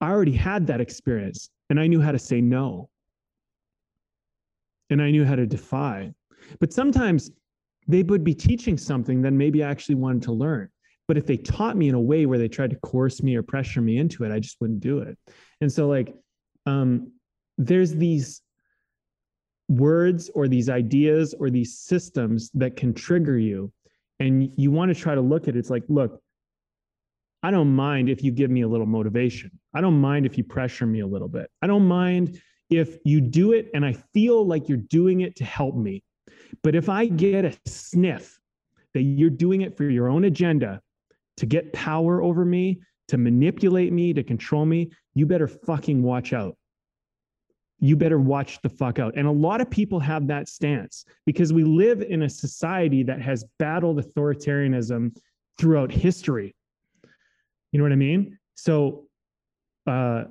[0.01, 2.89] i already had that experience and i knew how to say no.
[4.89, 6.13] And i knew how to defy.
[6.59, 7.31] But sometimes
[7.87, 10.69] they would be teaching something that maybe I actually wanted to learn.
[11.07, 13.43] But if they taught me in a way where they tried to coerce me or
[13.43, 15.17] pressure me into it, I just wouldn't do it.
[15.59, 16.15] And so, like,
[16.65, 17.11] um,
[17.57, 18.41] there's these
[19.67, 23.71] words or these ideas or these systems that can trigger you.
[24.19, 25.59] And you want to try to look at it.
[25.59, 26.21] It's like, look,
[27.41, 29.51] I don't mind if you give me a little motivation.
[29.73, 31.49] I don't mind if you pressure me a little bit.
[31.61, 35.43] I don't mind if you do it and I feel like you're doing it to
[35.43, 36.03] help me.
[36.61, 38.39] But if I get a sniff
[38.93, 40.81] that you're doing it for your own agenda
[41.37, 46.33] to get power over me, to manipulate me, to control me, you better fucking watch
[46.33, 46.55] out.
[47.79, 49.13] You better watch the fuck out.
[49.17, 53.21] And a lot of people have that stance because we live in a society that
[53.21, 55.17] has battled authoritarianism
[55.57, 56.55] throughout history.
[57.71, 58.37] You know what I mean?
[58.55, 59.07] So
[59.85, 60.25] uh,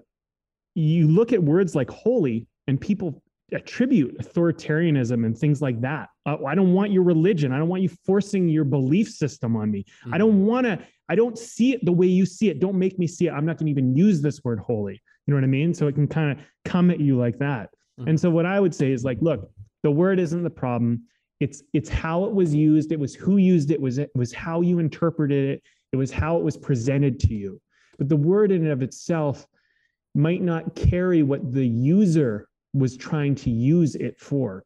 [0.74, 3.21] you look at words like holy, and people
[3.52, 6.08] attribute authoritarianism and things like that.
[6.26, 7.52] Uh, I don't want your religion.
[7.52, 9.84] I don't want you forcing your belief system on me.
[9.84, 10.14] Mm-hmm.
[10.14, 10.46] I don't mm-hmm.
[10.46, 10.78] want to,
[11.08, 12.60] I don't see it the way you see it.
[12.60, 13.30] Don't make me see it.
[13.30, 15.00] I'm not going to even use this word holy.
[15.26, 15.74] You know what I mean?
[15.74, 17.70] So it can kind of come at you like that.
[17.98, 18.08] Mm-hmm.
[18.10, 19.50] And so what I would say is like, look,
[19.82, 21.04] the word isn't the problem.
[21.40, 22.92] It's it's how it was used.
[22.92, 23.80] It was who used it.
[23.80, 25.62] Was it was how you interpreted it.
[25.92, 27.60] It was how it was presented to you.
[27.98, 29.46] But the word in and of itself
[30.14, 34.64] might not carry what the user was trying to use it for.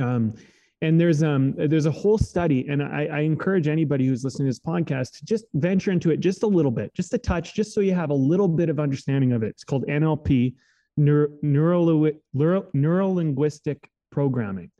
[0.00, 0.34] Um,
[0.82, 4.50] and there's um there's a whole study, and I, I encourage anybody who's listening to
[4.50, 7.72] this podcast to just venture into it just a little bit, just a touch, just
[7.72, 9.48] so you have a little bit of understanding of it.
[9.48, 10.54] It's called NLP,
[10.98, 14.70] neuro, neuro, neuro, linguistic programming.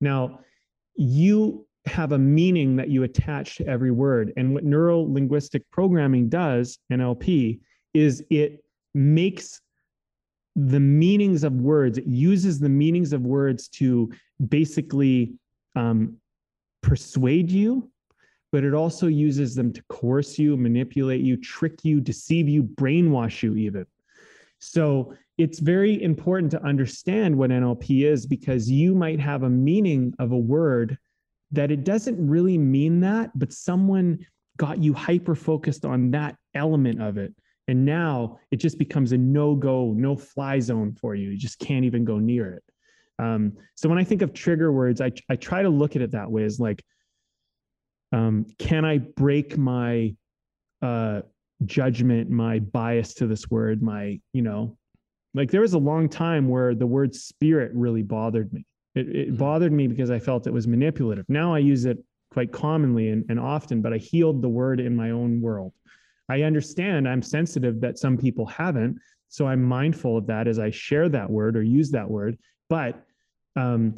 [0.00, 0.40] Now,
[0.94, 4.32] you have a meaning that you attach to every word.
[4.36, 7.60] And what neuro linguistic programming does, NLP,
[7.94, 8.62] is it
[8.94, 9.60] makes
[10.68, 14.10] the meanings of words, it uses the meanings of words to
[14.48, 15.34] basically
[15.76, 16.16] um,
[16.82, 17.90] persuade you,
[18.52, 23.42] but it also uses them to coerce you, manipulate you, trick you, deceive you, brainwash
[23.42, 23.86] you, even.
[24.58, 30.12] So it's very important to understand what NLP is because you might have a meaning
[30.18, 30.98] of a word
[31.52, 34.18] that it doesn't really mean that, but someone
[34.58, 37.34] got you hyper focused on that element of it.
[37.70, 41.30] And now it just becomes a no go, no fly zone for you.
[41.30, 42.64] You just can't even go near it.
[43.20, 46.10] Um, so when I think of trigger words, I, I try to look at it
[46.10, 46.82] that way as like,
[48.10, 50.16] um, can I break my
[50.82, 51.20] uh,
[51.64, 54.76] judgment, my bias to this word, my, you know,
[55.32, 58.66] like there was a long time where the word spirit really bothered me.
[58.96, 59.36] It, it mm-hmm.
[59.36, 61.26] bothered me because I felt it was manipulative.
[61.28, 61.98] Now I use it
[62.32, 65.72] quite commonly and, and often, but I healed the word in my own world.
[66.30, 68.98] I understand I'm sensitive that some people haven't.
[69.28, 72.38] So I'm mindful of that as I share that word or use that word.
[72.68, 73.04] But
[73.56, 73.96] um,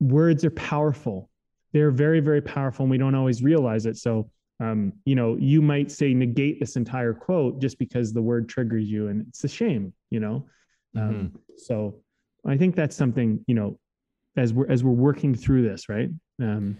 [0.00, 1.30] words are powerful.
[1.72, 3.96] They're very, very powerful, and we don't always realize it.
[3.96, 8.48] So, um, you know, you might say negate this entire quote just because the word
[8.48, 10.46] triggers you, and it's a shame, you know.
[10.96, 11.36] Um, mm-hmm.
[11.56, 11.96] So,
[12.46, 13.78] I think that's something you know,
[14.36, 16.10] as we're as we're working through this, right?
[16.40, 16.78] Um,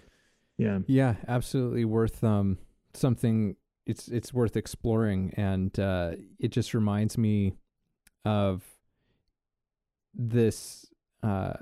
[0.59, 2.59] yeah, yeah, absolutely worth um,
[2.93, 3.57] something.
[3.87, 7.55] It's it's worth exploring, and uh, it just reminds me
[8.25, 8.63] of
[10.15, 10.87] this
[11.23, 11.55] uh,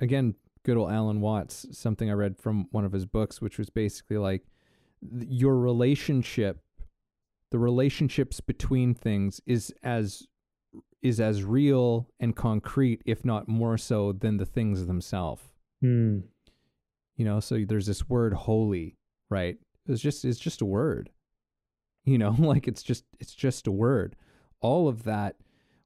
[0.00, 3.70] again, good old Alan Watts, something I read from one of his books, which was
[3.70, 4.42] basically like
[5.00, 6.60] your relationship,
[7.50, 10.26] the relationships between things is as
[11.00, 15.42] is as real and concrete, if not more so, than the things themselves.
[15.82, 16.24] Mm.
[17.16, 18.96] You know, so there's this word holy,
[19.30, 19.58] right?
[19.88, 21.10] It's just it's just a word.
[22.04, 24.16] You know, like it's just it's just a word.
[24.60, 25.36] All of that,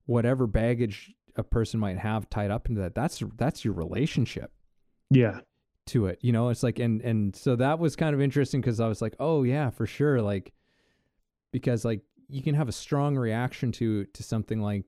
[0.06, 4.52] whatever baggage a person might have tied up into that that's that's your relationship
[5.10, 5.40] yeah
[5.86, 8.80] to it you know it's like and and so that was kind of interesting because
[8.80, 10.52] i was like oh yeah for sure like
[11.52, 14.84] because like you can have a strong reaction to to something like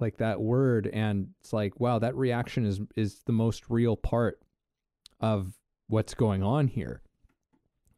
[0.00, 4.40] like that word and it's like wow that reaction is is the most real part
[5.20, 5.52] of
[5.88, 7.02] what's going on here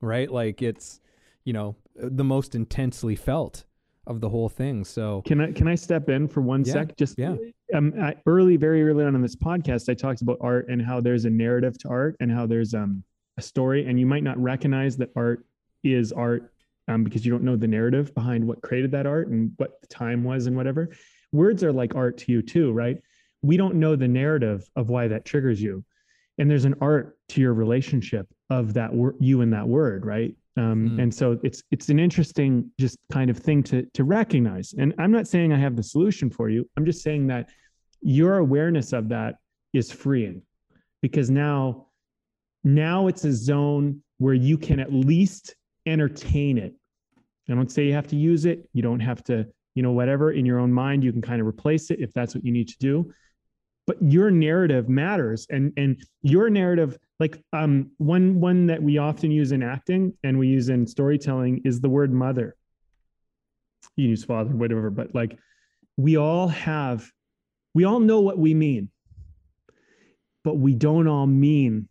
[0.01, 1.01] right like it's
[1.45, 3.65] you know the most intensely felt
[4.07, 4.85] of the whole thing.
[4.85, 6.97] So can I can I step in for one yeah, sec?
[6.97, 7.37] Just yeah.
[7.75, 11.01] Um, I, early, very early on in this podcast, I talked about art and how
[11.01, 13.03] there's a narrative to art and how there's um
[13.39, 15.45] a story, and you might not recognize that art
[15.83, 16.53] is art
[16.89, 19.89] um because you don't know the narrative behind what created that art and what the
[19.89, 20.91] time was and whatever.
[21.33, 22.99] Words are like art to you too, right?
[23.43, 25.85] We don't know the narrative of why that triggers you,
[26.39, 30.35] and there's an art to your relationship of that word, you and that word, right?
[30.57, 31.03] Um, mm.
[31.03, 34.75] And so it's it's an interesting just kind of thing to to recognize.
[34.79, 36.69] And I'm not saying I have the solution for you.
[36.77, 37.51] I'm just saying that
[38.01, 39.37] your awareness of that
[39.73, 40.43] is freeing
[41.03, 41.87] because now
[42.65, 45.55] now it's a zone where you can at least
[45.87, 46.75] entertain it.
[47.49, 48.69] I don't say you have to use it.
[48.73, 51.47] You don't have to, you know, whatever in your own mind, you can kind of
[51.47, 53.13] replace it if that's what you need to do
[53.87, 55.47] but your narrative matters.
[55.51, 60.39] And and your narrative like um one one that we often use in acting and
[60.39, 62.57] we use in storytelling is the word mother.
[63.97, 65.39] You use father whatever but like
[65.97, 67.11] we all have
[67.74, 68.91] we all know what we mean
[70.45, 71.89] but we don't all mean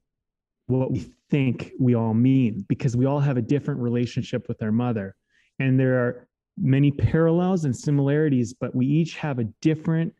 [0.68, 4.72] what we think we all mean because we all have a different relationship with our
[4.72, 5.16] mother.
[5.60, 6.28] And there are
[6.58, 10.14] many parallels and similarities but we each have a different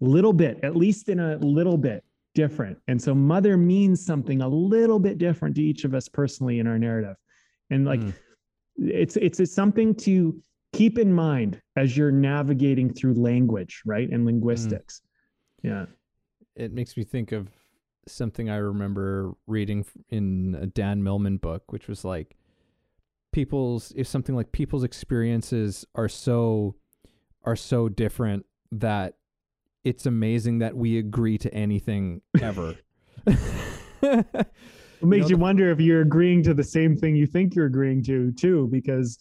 [0.00, 2.78] little bit, at least in a little bit different.
[2.88, 6.66] And so mother means something a little bit different to each of us personally in
[6.66, 7.16] our narrative.
[7.70, 8.14] And like mm.
[8.78, 10.40] it's, it's it's something to
[10.72, 14.08] keep in mind as you're navigating through language, right?
[14.10, 15.02] And linguistics.
[15.64, 15.70] Mm.
[15.70, 15.86] Yeah.
[16.56, 17.48] It makes me think of
[18.06, 22.36] something I remember reading in a Dan Millman book, which was like
[23.32, 26.74] people's if something like people's experiences are so
[27.44, 29.14] are so different that
[29.84, 32.76] it's amazing that we agree to anything ever.
[33.26, 33.46] it
[34.02, 34.44] makes
[35.02, 38.02] you, know, you wonder if you're agreeing to the same thing you think you're agreeing
[38.04, 39.18] to too, because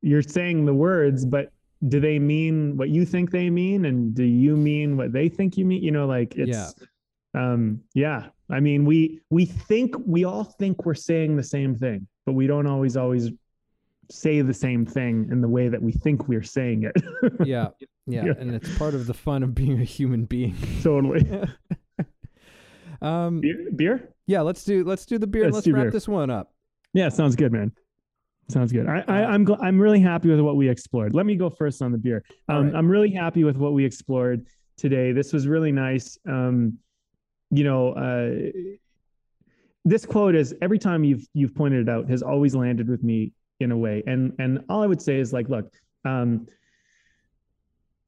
[0.00, 1.52] you're saying the words, but
[1.88, 5.56] do they mean what you think they mean, and do you mean what they think
[5.56, 5.82] you mean?
[5.82, 6.70] You know, like it's, yeah.
[7.34, 8.26] um, yeah.
[8.50, 12.46] I mean, we we think we all think we're saying the same thing, but we
[12.46, 13.30] don't always always
[14.10, 17.02] say the same thing in the way that we think we're saying it.
[17.44, 17.68] yeah.
[18.06, 18.24] Yeah.
[18.26, 18.32] Yeah.
[18.38, 20.56] And it's part of the fun of being a human being.
[20.82, 21.26] Totally.
[23.02, 23.66] um beer?
[23.74, 24.14] beer?
[24.26, 25.44] Yeah, let's do let's do the beer.
[25.44, 25.90] Let's Let's, wrap beer.
[25.90, 26.52] this one up.
[26.94, 27.72] Yeah, sounds good, man.
[28.48, 28.86] Sounds good.
[28.86, 31.14] I, I I'm gl- I'm really happy with what we explored.
[31.14, 32.24] Let me go first on the beer.
[32.48, 32.74] Um, right.
[32.74, 34.46] I'm really happy with what we explored
[34.76, 35.12] today.
[35.12, 36.18] This was really nice.
[36.28, 36.78] Um,
[37.50, 38.50] you know, uh,
[39.84, 43.32] this quote is every time you've you've pointed it out has always landed with me
[43.60, 44.02] in a way.
[44.06, 45.72] And and all I would say is like, look,
[46.04, 46.46] um,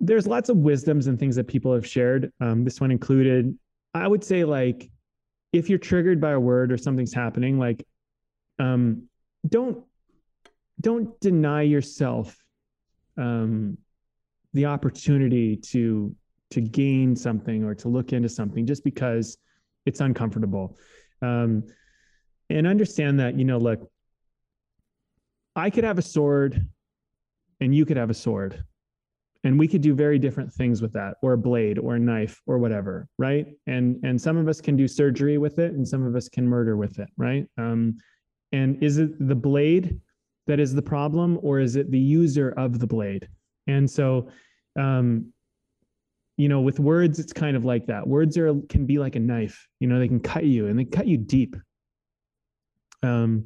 [0.00, 2.32] there's lots of wisdoms and things that people have shared.
[2.40, 3.56] Um, this one included.
[3.94, 4.90] I would say like,
[5.52, 7.86] if you're triggered by a word or something's happening, like,
[8.58, 9.08] um,
[9.48, 9.84] don't
[10.80, 12.36] don't deny yourself
[13.16, 13.78] um,
[14.52, 16.14] the opportunity to
[16.50, 19.36] to gain something or to look into something just because
[19.86, 20.76] it's uncomfortable
[21.22, 21.64] um,
[22.50, 23.90] and understand that you know look
[25.56, 26.68] i could have a sword
[27.60, 28.64] and you could have a sword
[29.44, 32.40] and we could do very different things with that or a blade or a knife
[32.46, 33.46] or whatever right?
[33.66, 36.48] And and some of us can do surgery with it and some of us can
[36.48, 37.46] murder with it right?
[37.58, 37.98] Um,
[38.52, 40.00] and is it the blade
[40.46, 43.28] that is the problem or is it the user of the blade?
[43.66, 44.28] And so
[44.78, 45.26] um
[46.36, 48.06] you know with words it's kind of like that.
[48.06, 50.84] Words are can be like a knife you know they can cut you and they
[50.84, 51.54] cut you deep.
[53.02, 53.44] Um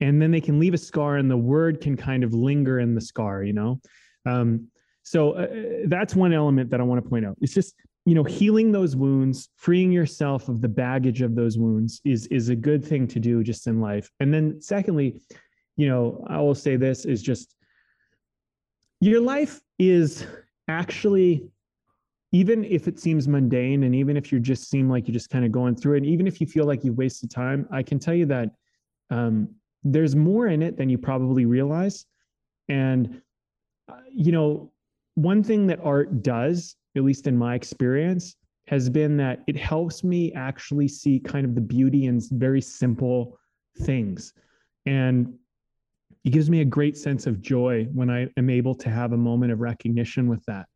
[0.00, 2.94] and then they can leave a scar and the word can kind of linger in
[2.94, 3.80] the scar you know?
[4.24, 4.68] Um
[5.06, 5.46] so uh,
[5.86, 7.36] that's one element that i want to point out.
[7.40, 12.00] It's just you know healing those wounds freeing yourself of the baggage of those wounds
[12.04, 14.10] is is a good thing to do just in life.
[14.20, 15.20] And then secondly
[15.78, 17.54] you know i will say this is just
[19.00, 20.26] your life is
[20.68, 21.46] actually
[22.32, 25.44] even if it seems mundane and even if you just seem like you're just kind
[25.44, 27.98] of going through it and even if you feel like you've wasted time i can
[27.98, 28.48] tell you that
[29.10, 29.48] um,
[29.92, 32.06] there's more in it than you probably realize.
[32.68, 33.22] And
[33.88, 34.72] uh, you know
[35.16, 38.36] one thing that art does at least in my experience
[38.68, 43.38] has been that it helps me actually see kind of the beauty in very simple
[43.82, 44.32] things
[44.86, 45.34] and
[46.26, 49.16] it gives me a great sense of joy when I am able to have a
[49.16, 50.66] moment of recognition with that.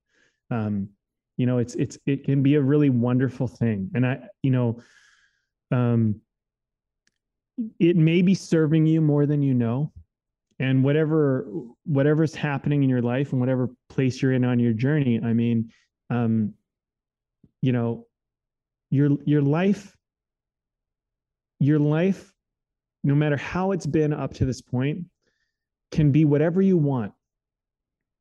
[0.49, 0.88] Um,
[1.36, 4.80] you know, it's it's it can be a really wonderful thing, and I, you know,
[5.72, 6.20] um,
[7.80, 9.93] it may be serving you more than you know,
[10.61, 11.46] and whatever
[11.84, 15.18] whatever's happening in your life and whatever place you're in on your journey.
[15.24, 15.70] I mean,
[16.11, 16.52] um,
[17.62, 18.06] you know,
[18.90, 19.96] your your life,
[21.58, 22.32] your life,
[23.02, 25.06] no matter how it's been up to this point
[25.92, 27.12] can be whatever you want.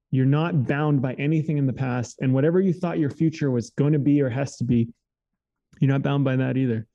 [0.10, 2.18] You're not bound by anything in the past.
[2.20, 4.88] And whatever you thought your future was going to be or has to be,
[5.80, 6.88] you're not bound by that either.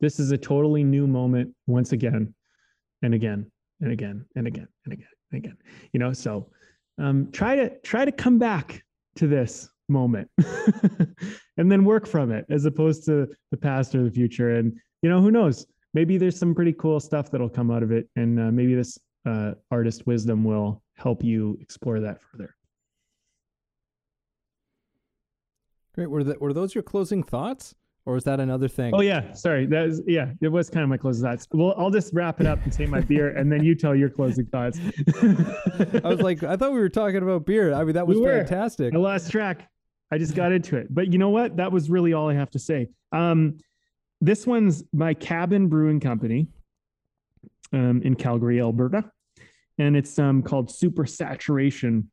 [0.00, 2.34] This is a totally new moment once again
[3.02, 3.51] and again
[3.82, 5.56] and again and again and again and again.
[5.92, 6.48] You know, so
[6.98, 8.82] um, try to try to come back
[9.16, 10.30] to this moment
[11.58, 14.54] and then work from it as opposed to the past or the future.
[14.56, 15.66] And you know, who knows?
[15.94, 18.08] Maybe there's some pretty cool stuff that'll come out of it.
[18.16, 22.54] And uh, maybe this uh, artist wisdom will help you explore that further.
[25.94, 26.08] Great.
[26.08, 27.74] Were were those your closing thoughts,
[28.04, 28.92] or is that another thing?
[28.94, 29.66] Oh yeah, sorry.
[29.66, 31.46] That is yeah, it was kind of my closing thoughts.
[31.52, 34.10] Well, I'll just wrap it up and say my beer, and then you tell your
[34.10, 34.78] closing thoughts.
[36.02, 37.72] I was like, I thought we were talking about beer.
[37.72, 38.94] I mean, that was We fantastic.
[38.94, 39.68] I lost track.
[40.10, 40.88] I just got into it.
[40.90, 41.56] But you know what?
[41.56, 42.88] That was really all I have to say.
[43.12, 43.58] Um,
[44.20, 46.48] this one's by Cabin Brewing Company
[47.72, 49.10] um, in Calgary, Alberta.
[49.78, 52.10] And it's um, called Super Saturation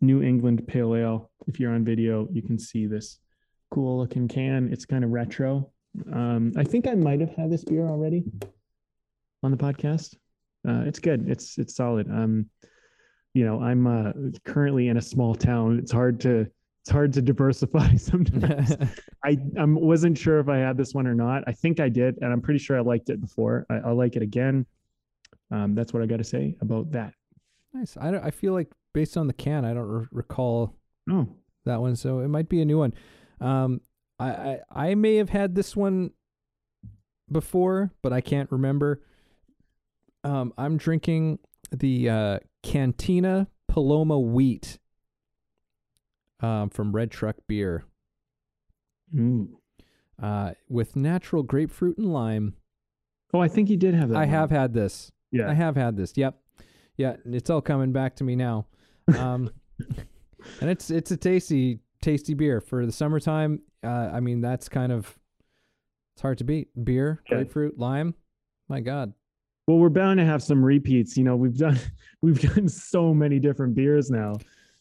[0.00, 1.30] New England Pale Ale.
[1.46, 3.18] If you're on video, you can see this
[3.70, 4.72] cool looking can.
[4.72, 5.70] It's kind of retro.
[6.12, 8.24] Um, I think I might have had this beer already
[9.42, 10.16] on the podcast.
[10.66, 11.28] Uh, it's good.
[11.28, 12.08] It's it's solid.
[12.10, 12.46] Um,
[13.34, 14.12] you know, I'm uh,
[14.44, 15.78] currently in a small town.
[15.78, 16.46] It's hard to
[16.82, 18.72] it's hard to diversify sometimes.
[19.24, 21.44] I I wasn't sure if I had this one or not.
[21.46, 23.66] I think I did, and I'm pretty sure I liked it before.
[23.70, 24.66] I, I'll like it again.
[25.50, 27.12] Um, that's what I got to say about that.
[27.72, 27.96] nice.
[28.00, 30.74] I don't, I feel like based on the can, I don't re- recall
[31.10, 31.28] Oh,
[31.66, 32.94] that one, so it might be a new one.
[33.40, 33.80] Um,
[34.18, 36.10] I, I I may have had this one
[37.30, 39.02] before, but I can't remember.
[40.22, 41.38] Um, I'm drinking
[41.70, 44.78] the uh, Cantina Paloma Wheat
[46.40, 47.84] um, from Red Truck Beer
[49.18, 49.58] Ooh.
[50.22, 52.54] uh, with natural grapefruit and lime.
[53.32, 54.16] oh, I think you did have that.
[54.16, 54.28] I one.
[54.28, 55.10] have had this.
[55.30, 55.50] Yeah.
[55.50, 56.12] I have had this.
[56.16, 56.38] Yep.
[56.96, 58.66] Yeah, it's all coming back to me now.
[59.18, 59.50] Um,
[60.60, 63.60] and it's it's a tasty tasty beer for the summertime.
[63.82, 65.18] Uh, I mean, that's kind of
[66.14, 66.68] it's hard to beat.
[66.84, 67.38] Beer, Yeah.
[67.38, 68.14] grapefruit, lime.
[68.68, 69.12] My God.
[69.66, 71.16] Well, we're bound to have some repeats.
[71.16, 71.78] You know, we've done
[72.22, 74.34] we've done so many different beers now.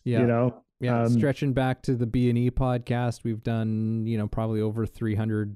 [0.04, 0.20] Yeah.
[0.22, 1.04] You know, yeah.
[1.04, 4.86] um, Stretching back to the B and E podcast, we've done you know probably over
[4.86, 5.56] three hundred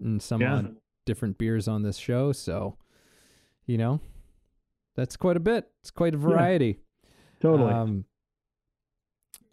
[0.00, 0.54] and some Yeah.
[0.56, 0.76] odd
[1.06, 2.76] different beers on this show, so
[3.66, 4.00] you know,
[4.96, 5.68] that's quite a bit.
[5.82, 6.78] It's quite a variety.
[7.40, 7.72] Totally.
[7.72, 8.04] Um,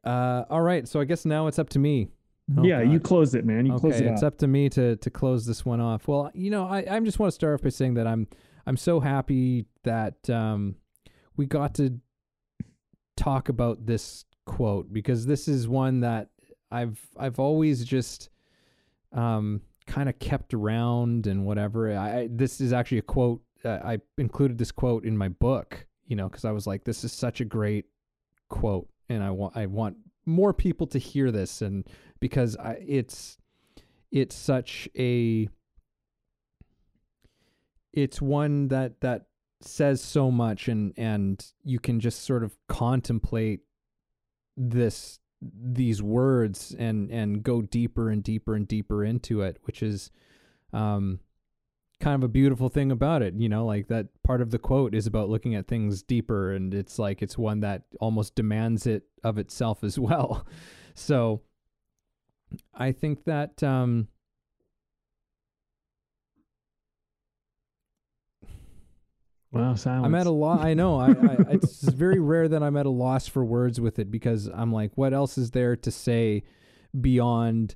[0.07, 2.09] uh, all right, so I guess now it's up to me.
[2.57, 3.03] Oh, yeah, you God.
[3.03, 3.65] close it, man.
[3.65, 4.27] You okay, close it it's out.
[4.27, 6.07] up to me to to close this one off.
[6.07, 8.27] Well, you know, I I just want to start off by saying that I'm
[8.65, 10.75] I'm so happy that um
[11.35, 11.99] we got to
[13.17, 16.29] talk about this quote because this is one that
[16.71, 18.29] I've I've always just
[19.11, 21.91] um kind of kept around and whatever.
[21.91, 23.41] I, I this is actually a quote.
[23.65, 27.03] Uh, I included this quote in my book, you know, because I was like, this
[27.03, 27.85] is such a great
[28.49, 31.88] quote, and I want I want more people to hear this, and
[32.19, 33.38] because I, it's
[34.11, 35.47] it's such a
[37.93, 39.25] it's one that that
[39.61, 43.61] says so much and and you can just sort of contemplate
[44.55, 50.11] this these words and and go deeper and deeper and deeper into it which is
[50.73, 51.19] um
[51.99, 54.93] kind of a beautiful thing about it you know like that part of the quote
[54.93, 59.03] is about looking at things deeper and it's like it's one that almost demands it
[59.23, 60.45] of itself as well
[60.93, 61.41] so
[62.73, 64.07] i think that um
[69.51, 70.05] wow, silence.
[70.05, 70.61] I'm at a loss.
[70.61, 70.99] I know.
[70.99, 74.47] I, I it's very rare that I'm at a loss for words with it because
[74.47, 76.43] I'm like, what else is there to say
[76.99, 77.75] beyond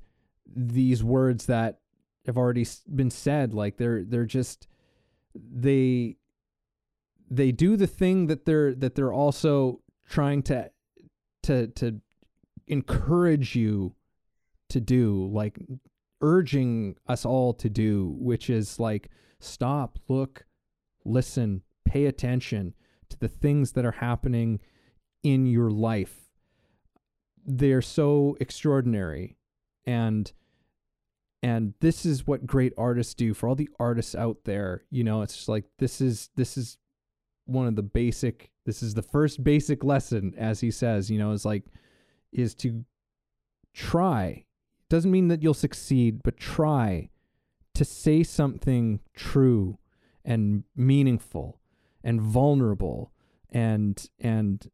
[0.56, 1.81] these words that
[2.26, 3.54] have already been said?
[3.54, 4.68] Like they're they're just
[5.36, 6.18] they
[7.30, 10.70] they do the thing that they're that they're also trying to
[11.44, 12.02] to to
[12.68, 13.94] encourage you
[14.70, 15.58] to do like
[16.22, 20.46] urging us all to do which is like stop look
[21.06, 22.74] listen, pay attention
[23.10, 24.60] to the things that are happening
[25.24, 26.30] in your life.
[27.46, 29.38] They're so extraordinary.
[29.86, 30.32] And
[31.44, 34.84] and this is what great artists do for all the artists out there.
[34.92, 36.78] You know, it's just like this is this is
[37.46, 41.32] one of the basic this is the first basic lesson as he says, you know,
[41.32, 41.64] is like
[42.32, 42.86] is to
[43.74, 44.46] try.
[44.90, 47.10] Doesn't mean that you'll succeed, but try
[47.74, 49.80] to say something true
[50.24, 51.60] and meaningful
[52.04, 53.12] and vulnerable
[53.50, 54.70] and and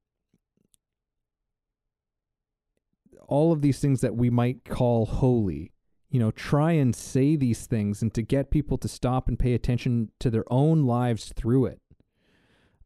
[3.28, 5.72] all of these things that we might call holy
[6.18, 9.54] you know try and say these things and to get people to stop and pay
[9.54, 11.80] attention to their own lives through it.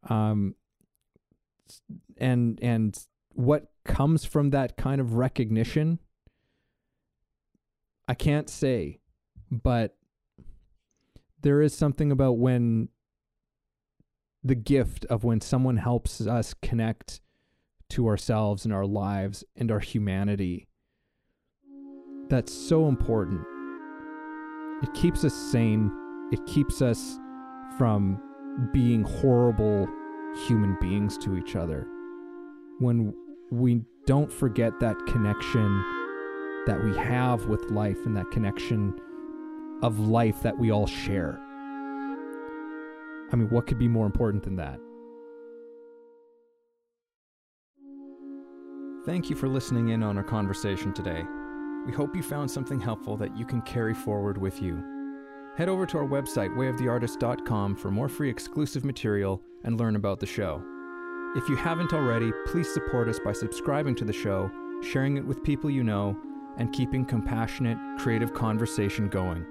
[0.09, 0.55] Um
[2.17, 2.99] and and
[3.29, 5.99] what comes from that kind of recognition
[8.09, 8.99] i can't say
[9.49, 9.95] but
[11.41, 12.89] there is something about when
[14.43, 17.21] the gift of when someone helps us connect
[17.87, 20.67] to ourselves and our lives and our humanity
[22.31, 23.41] that's so important
[24.81, 25.91] it keeps us sane
[26.31, 27.19] it keeps us
[27.77, 28.19] from
[28.73, 29.87] being horrible
[30.47, 31.85] human beings to each other
[32.79, 33.13] when
[33.51, 35.83] we don't forget that connection
[36.65, 38.93] that we have with life and that connection
[39.83, 41.39] of life that we all share.
[43.31, 44.79] I mean, what could be more important than that?
[49.05, 51.23] Thank you for listening in on our conversation today.
[51.85, 54.83] We hope you found something helpful that you can carry forward with you.
[55.57, 60.25] Head over to our website, wayoftheartist.com, for more free exclusive material and learn about the
[60.25, 60.63] show.
[61.35, 64.51] If you haven't already, please support us by subscribing to the show,
[64.81, 66.17] sharing it with people you know,
[66.57, 69.45] and keeping compassionate, creative conversation going.